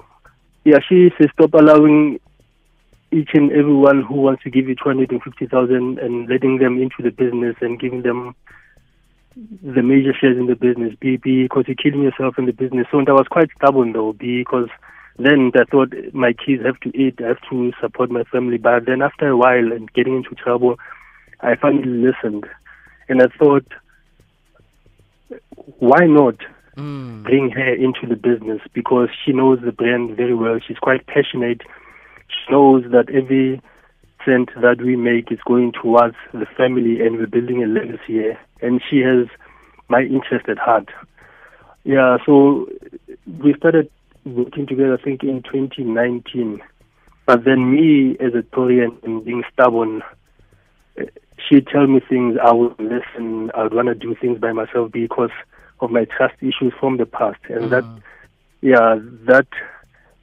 yeah, 0.64 0.80
she 0.88 1.10
says, 1.18 1.30
stop 1.34 1.54
allowing 1.54 2.20
each 3.12 3.30
and 3.34 3.52
everyone 3.52 4.02
who 4.02 4.16
wants 4.16 4.44
to 4.44 4.50
give 4.50 4.68
you 4.68 4.76
250,000 4.76 6.00
and 6.00 6.30
letting 6.30 6.58
them 6.58 6.82
into 6.82 7.04
the 7.04 7.12
business 7.12 7.56
and 7.62 7.80
giving 7.80 8.02
them 8.02 8.36
the 9.36 9.82
major 9.82 10.14
shares 10.14 10.38
in 10.38 10.48
the 10.48 10.56
business, 10.56 10.96
be 11.00 11.18
because 11.18 11.66
you're 11.68 11.76
killing 11.76 12.04
yourself 12.04 12.38
in 12.38 12.46
the 12.46 12.54
business. 12.54 12.88
So 12.92 13.00
and 13.00 13.10
I 13.10 13.14
was 13.14 13.28
quite 13.30 13.50
stubborn 13.58 13.94
though, 13.94 14.14
because 14.14 14.70
then 15.18 15.52
I 15.56 15.64
thought 15.66 15.94
my 16.14 16.34
kids 16.34 16.64
have 16.66 16.80
to 16.82 16.98
eat, 16.98 17.20
I 17.20 17.30
have 17.30 17.42
to 17.50 17.72
support 17.82 18.12
my 18.12 18.24
family. 18.24 18.58
But 18.58 18.86
then 18.86 19.02
after 19.02 19.28
a 19.28 19.38
while 19.38 19.72
and 19.72 19.92
getting 19.94 20.16
into 20.18 20.36
trouble, 20.36 20.78
I 21.42 21.56
finally 21.56 21.86
listened. 21.86 22.46
And 23.10 23.22
I 23.22 23.28
thought, 23.38 23.66
why 25.80 26.06
not 26.06 26.36
Mm. 26.78 27.24
bring 27.24 27.52
her 27.52 27.74
into 27.74 28.08
the 28.08 28.16
business? 28.16 28.62
Because 28.74 29.10
she 29.24 29.32
knows 29.32 29.60
the 29.64 29.72
brand 29.72 30.16
very 30.18 30.34
well. 30.34 30.60
She's 30.66 30.80
quite 30.80 31.06
passionate 31.08 31.62
She 32.28 32.52
knows 32.52 32.84
that 32.92 33.10
every 33.10 33.62
cent 34.26 34.50
that 34.62 34.82
we 34.82 34.96
make 34.96 35.32
is 35.32 35.40
going 35.46 35.72
towards 35.72 36.16
the 36.32 36.46
family 36.58 37.02
and 37.02 37.18
we're 37.18 37.28
building 37.28 37.64
a 37.64 37.68
legacy 37.68 38.14
here. 38.14 38.40
And 38.62 38.82
she 38.90 39.00
has 39.00 39.28
my 39.90 40.02
interest 40.02 40.48
at 40.50 40.58
heart. 40.58 40.90
Yeah, 41.84 42.18
so 42.26 42.68
we 43.42 43.54
started 43.56 43.90
working 44.26 44.66
together, 44.66 44.98
I 45.00 45.04
think, 45.04 45.24
in 45.24 45.44
2019. 45.44 46.62
But 47.26 47.44
then 47.46 47.72
me, 47.72 48.18
as 48.20 48.34
a 48.34 48.42
Taurean 48.56 49.02
and 49.04 49.24
being 49.24 49.44
stubborn, 49.52 50.02
eh, 50.98 51.06
she'd 51.38 51.68
tell 51.68 51.88
me 51.88 52.00
things, 52.00 52.38
I 52.44 52.54
would 52.54 52.80
listen, 52.80 53.52
I 53.54 53.64
would 53.64 53.74
want 53.74 53.88
to 53.90 53.96
do 53.96 54.16
things 54.20 54.40
by 54.40 54.54
myself 54.54 54.92
because 54.92 55.32
of 55.84 55.92
my 55.92 56.06
trust 56.06 56.36
issues 56.40 56.74
from 56.80 56.98
the 56.98 57.06
past. 57.06 57.40
And 57.50 57.72
that, 57.72 57.84
mm. 57.84 58.02
yeah, 58.62 58.98
that 59.26 59.48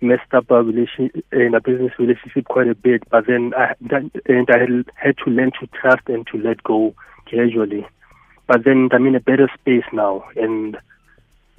messed 0.01 0.33
up 0.33 0.51
our 0.51 0.63
relationship 0.63 1.25
in 1.33 1.55
a 1.55 1.61
business 1.61 1.93
relationship 1.99 2.47
quite 2.47 2.69
a 2.69 2.75
bit. 2.75 3.03
But 3.11 3.27
then 3.27 3.53
I, 3.57 3.75
that, 3.83 4.11
and 4.27 4.49
I 4.51 4.59
had, 4.59 4.91
had 4.95 5.19
to 5.25 5.31
learn 5.31 5.53
to 5.61 5.67
trust 5.69 6.09
and 6.09 6.27
to 6.29 6.39
let 6.39 6.63
go 6.63 6.95
gradually. 7.27 7.87
But 8.47 8.65
then 8.65 8.89
I'm 8.93 9.07
in 9.07 9.15
a 9.15 9.21
better 9.21 9.49
space 9.61 9.85
now, 9.93 10.25
and 10.35 10.77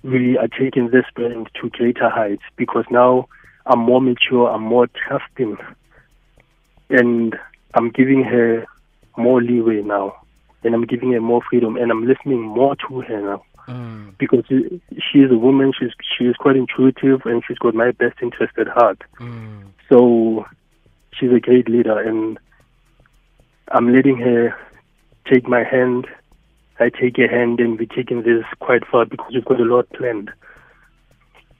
we 0.04 0.38
are 0.38 0.48
taking 0.48 0.90
this 0.90 1.06
brand 1.16 1.50
to 1.62 1.70
greater 1.70 2.10
heights 2.10 2.44
because 2.58 2.86
now 2.92 3.28
I'm 3.66 3.80
more 3.80 4.02
mature, 4.02 4.50
I'm 4.50 4.64
more 4.64 4.88
trusting, 4.88 5.58
and 6.90 7.36
I'm 7.76 7.92
giving 7.92 8.24
her 8.24 8.66
more 9.16 9.42
leeway 9.42 9.82
now, 9.84 10.18
and 10.64 10.74
I'm 10.74 10.86
giving 10.86 11.14
her 11.14 11.22
more 11.22 11.42
freedom, 11.50 11.78
and 11.78 11.92
I'm 11.92 12.06
listening 12.06 12.42
more 12.42 12.76
to 12.88 13.02
her 13.02 13.22
now. 13.22 13.44
Mm. 13.72 14.18
Because 14.18 14.44
she 14.48 15.20
is 15.20 15.32
a 15.32 15.38
woman, 15.38 15.74
she's 15.78 15.92
she 16.18 16.26
is 16.26 16.36
quite 16.36 16.56
intuitive, 16.56 17.22
and 17.26 17.44
she's 17.48 17.58
got 17.58 17.74
my 17.74 17.92
best 17.92 18.18
interest 18.22 18.54
at 18.58 18.68
heart. 18.68 19.02
Mm. 19.20 19.68
So 19.90 20.46
she's 21.14 21.32
a 21.32 21.40
great 21.40 21.70
leader, 21.70 21.98
and 21.98 22.38
I'm 23.70 23.94
letting 23.94 24.18
her 24.18 24.56
take 25.32 25.48
my 25.48 25.64
hand. 25.64 26.08
I 26.80 26.90
take 26.90 27.18
her 27.18 27.28
hand, 27.28 27.60
and 27.60 27.80
we're 27.80 27.86
taking 27.86 28.24
this 28.24 28.44
quite 28.60 28.86
far 28.88 29.06
because 29.06 29.34
we've 29.34 29.46
got 29.46 29.60
a 29.60 29.66
lot 29.66 29.90
planned 29.92 30.32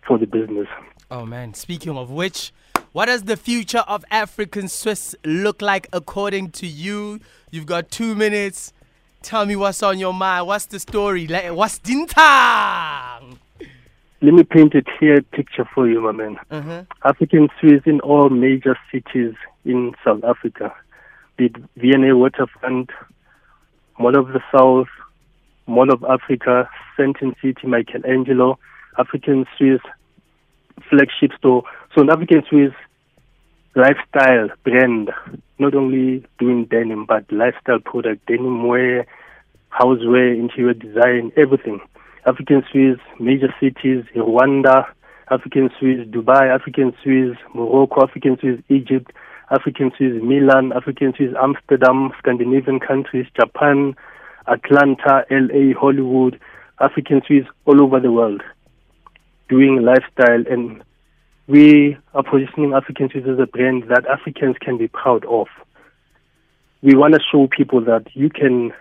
for 0.06 0.18
the 0.18 0.26
business. 0.28 0.68
Oh 1.10 1.26
man, 1.26 1.54
speaking 1.54 1.98
of 1.98 2.10
which, 2.10 2.52
what 2.92 3.06
does 3.06 3.24
the 3.24 3.38
future 3.38 3.84
of 3.88 4.04
African 4.12 4.68
Swiss 4.68 5.16
look 5.24 5.62
like 5.62 5.88
according 5.94 6.52
to 6.52 6.68
you? 6.68 7.20
You've 7.52 7.66
got 7.66 7.92
two 7.92 8.16
minutes. 8.16 8.74
Tell 9.22 9.46
me 9.46 9.56
what's 9.56 9.84
on 9.84 10.00
your 10.00 10.14
mind. 10.14 10.48
What's 10.48 10.66
the 10.66 10.80
story? 10.80 11.28
What's 11.28 11.80
Dintang? 11.80 13.38
Let 14.24 14.34
me 14.34 14.44
paint 14.44 14.74
a 14.76 14.82
clear 14.98 15.22
picture 15.22 15.68
for 15.74 15.88
you, 15.88 16.02
my 16.02 16.12
man. 16.12 16.38
Uh-huh. 16.50 16.84
African 17.04 17.50
Swiss 17.60 17.82
in 17.86 18.00
all 18.02 18.30
major 18.30 18.78
cities 18.92 19.34
in 19.66 19.94
South 20.04 20.24
Africa, 20.24 20.74
be 21.38 21.46
it 21.46 21.56
V&A 21.78 22.16
Waterfront, 22.16 22.90
Mall 24.00 24.18
of 24.18 24.28
the 24.30 24.42
South, 24.56 24.90
Mall 25.68 25.92
of 25.92 26.04
Africa, 26.04 26.70
Sandton 26.98 27.36
City, 27.42 27.66
Michelangelo, 27.68 28.60
African 28.98 29.46
Swiss 29.58 29.82
flagship 30.90 31.32
store. 31.38 31.64
So 31.96 32.02
an 32.02 32.10
African 32.10 32.44
Swiss 32.50 32.74
lifestyle 33.76 34.50
brand, 34.64 35.12
not 35.60 35.76
only 35.76 36.26
doing 36.40 36.66
denim, 36.66 37.06
but 37.06 37.32
lifestyle 37.32 37.80
product, 37.80 38.26
denim 38.28 38.68
wear, 38.68 39.06
housewear, 39.70 40.38
interior 40.38 40.74
design, 40.74 41.32
everything. 41.38 41.80
African 42.26 42.64
Swiss, 42.72 43.00
major 43.20 43.54
cities, 43.60 44.04
Rwanda, 44.16 44.86
African 45.30 45.70
Swiss, 45.80 46.08
Dubai, 46.08 46.54
African 46.54 46.94
Swiss, 47.02 47.38
Morocco, 47.56 48.04
African 48.04 48.38
Swiss, 48.40 48.60
Egypt, 48.70 49.12
African 49.50 49.92
Swiss, 49.98 50.22
Milan, 50.22 50.72
African 50.74 51.14
Swiss, 51.16 51.34
Amsterdam, 51.42 52.12
Scandinavian 52.20 52.80
countries, 52.80 53.26
Japan, 53.40 53.96
Atlanta, 54.48 55.26
LA, 55.32 55.74
Hollywood, 55.80 56.40
African 56.80 57.22
Swiss 57.26 57.46
all 57.66 57.82
over 57.82 58.00
the 58.00 58.12
world 58.12 58.42
doing 59.52 59.82
lifestyle 59.82 60.44
and 60.50 60.82
we 61.48 61.98
are 62.14 62.24
positioning 62.24 62.74
African 62.74 63.10
Swiss 63.10 63.26
as 63.28 63.40
a 63.40 63.46
brand 63.46 63.84
that 63.90 64.06
Africans 64.08 64.58
can 64.60 64.78
be 64.78 64.88
proud 64.88 65.26
of. 65.26 65.48
We 66.82 66.96
want 66.96 67.14
to 67.14 67.20
show 67.32 67.48
people 67.48 67.82
that 67.86 68.08
you 68.14 68.30
can 68.30 68.74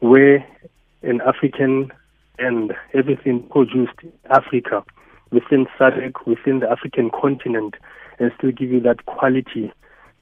wear 0.00 0.46
an 1.02 1.20
African 1.20 1.92
and 2.38 2.72
everything 2.94 3.42
produced 3.48 3.92
in 4.02 4.12
Africa 4.30 4.84
within 5.30 5.66
SADC, 5.78 6.26
within 6.26 6.60
the 6.60 6.70
African 6.70 7.10
continent, 7.10 7.74
and 8.18 8.32
still 8.38 8.52
give 8.52 8.70
you 8.70 8.80
that 8.80 9.06
quality 9.06 9.72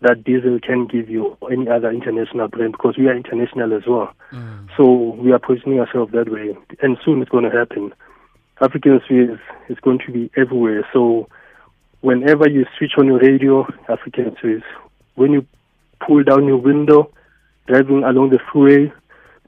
that 0.02 0.24
Diesel 0.24 0.58
can 0.60 0.86
give 0.86 1.10
you 1.10 1.36
or 1.40 1.52
any 1.52 1.68
other 1.68 1.90
international 1.90 2.48
brand 2.48 2.72
because 2.72 2.96
we 2.96 3.06
are 3.06 3.16
international 3.16 3.74
as 3.76 3.82
well. 3.86 4.12
Mm. 4.32 4.68
So 4.76 5.14
we 5.20 5.32
are 5.32 5.38
positioning 5.38 5.78
ourselves 5.78 6.12
that 6.12 6.30
way, 6.30 6.56
and 6.80 6.96
soon 7.04 7.20
it's 7.20 7.30
going 7.30 7.44
to 7.44 7.50
happen. 7.50 7.92
African 8.62 9.00
Swiss 9.06 9.38
is 9.68 9.78
going 9.80 9.98
to 10.06 10.12
be 10.12 10.30
everywhere. 10.36 10.86
So 10.92 11.28
whenever 12.00 12.48
you 12.48 12.66
switch 12.76 12.92
on 12.98 13.06
your 13.06 13.18
radio, 13.18 13.66
African 13.88 14.36
Swiss. 14.40 14.62
When 15.14 15.32
you 15.32 15.46
pull 16.06 16.22
down 16.22 16.46
your 16.46 16.56
window, 16.56 17.10
driving 17.66 18.04
along 18.04 18.30
the 18.30 18.38
freeway, 18.52 18.92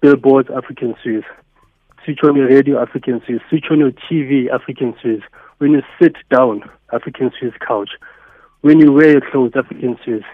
billboards, 0.00 0.48
African 0.54 0.94
Swiss. 1.02 1.24
Switch 2.04 2.18
on 2.24 2.36
your 2.36 2.48
radio, 2.48 2.80
African 2.80 3.22
Swiss. 3.24 3.40
Switch 3.48 3.66
on 3.70 3.78
your 3.78 3.92
TV, 3.92 4.50
African 4.50 4.94
Swiss. 5.00 5.22
When 5.58 5.72
you 5.72 5.82
sit 6.00 6.16
down, 6.30 6.68
African 6.92 7.30
Swiss 7.38 7.52
couch. 7.66 7.90
When 8.60 8.80
you 8.80 8.92
wear 8.92 9.10
your 9.12 9.30
clothes, 9.30 9.52
African 9.54 9.98
Swiss. 10.04 10.24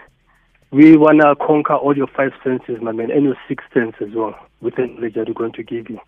We 0.71 0.97
want 0.97 1.21
to 1.21 1.35
conquer 1.35 1.75
all 1.75 1.97
your 1.97 2.07
five 2.07 2.31
senses, 2.43 2.77
my 2.81 2.91
man, 2.91 3.09
and 3.09 3.23
your 3.23 3.37
sixth 3.47 3.67
sense 3.73 3.95
as 4.01 4.13
well, 4.13 4.35
with 4.61 4.75
the 4.75 4.85
knowledge 4.85 5.15
that 5.15 5.27
we're 5.27 5.33
going 5.33 5.53
to 5.53 5.63
give 5.63 5.89
you. 5.89 5.99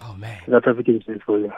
Oh 0.00 0.14
man. 0.14 0.40
That's 0.48 0.66
African 0.66 1.02
Swiss 1.04 1.20
for 1.24 1.38
you. 1.38 1.52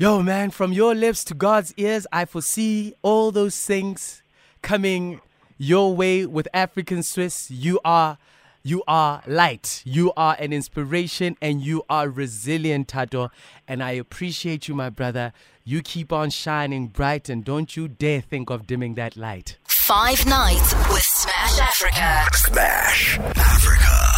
Yo, 0.00 0.22
man, 0.22 0.48
from 0.50 0.72
your 0.72 0.94
lips 0.94 1.22
to 1.22 1.34
God's 1.34 1.74
ears, 1.76 2.06
I 2.10 2.24
foresee 2.24 2.94
all 3.02 3.30
those 3.30 3.66
things 3.66 4.22
coming 4.62 5.20
your 5.58 5.94
way 5.94 6.24
with 6.24 6.48
African 6.54 7.02
Swiss. 7.02 7.50
You 7.50 7.78
are 7.84 8.16
you 8.62 8.82
are 8.88 9.22
light. 9.26 9.82
You 9.84 10.14
are 10.16 10.36
an 10.38 10.54
inspiration 10.54 11.36
and 11.42 11.60
you 11.60 11.84
are 11.90 12.08
resilient, 12.08 12.88
Thato. 12.88 13.28
And 13.68 13.82
I 13.82 13.90
appreciate 13.90 14.68
you, 14.68 14.74
my 14.74 14.88
brother. 14.88 15.34
You 15.64 15.82
keep 15.82 16.14
on 16.14 16.30
shining 16.30 16.86
bright 16.86 17.28
and 17.28 17.44
don't 17.44 17.76
you 17.76 17.86
dare 17.86 18.22
think 18.22 18.48
of 18.48 18.66
dimming 18.66 18.94
that 18.94 19.18
light. 19.18 19.58
Five 19.68 20.24
nights 20.24 20.74
with 20.88 21.02
Smash 21.02 21.60
Africa. 21.60 22.26
Smash 22.32 23.18
Africa. 23.18 24.09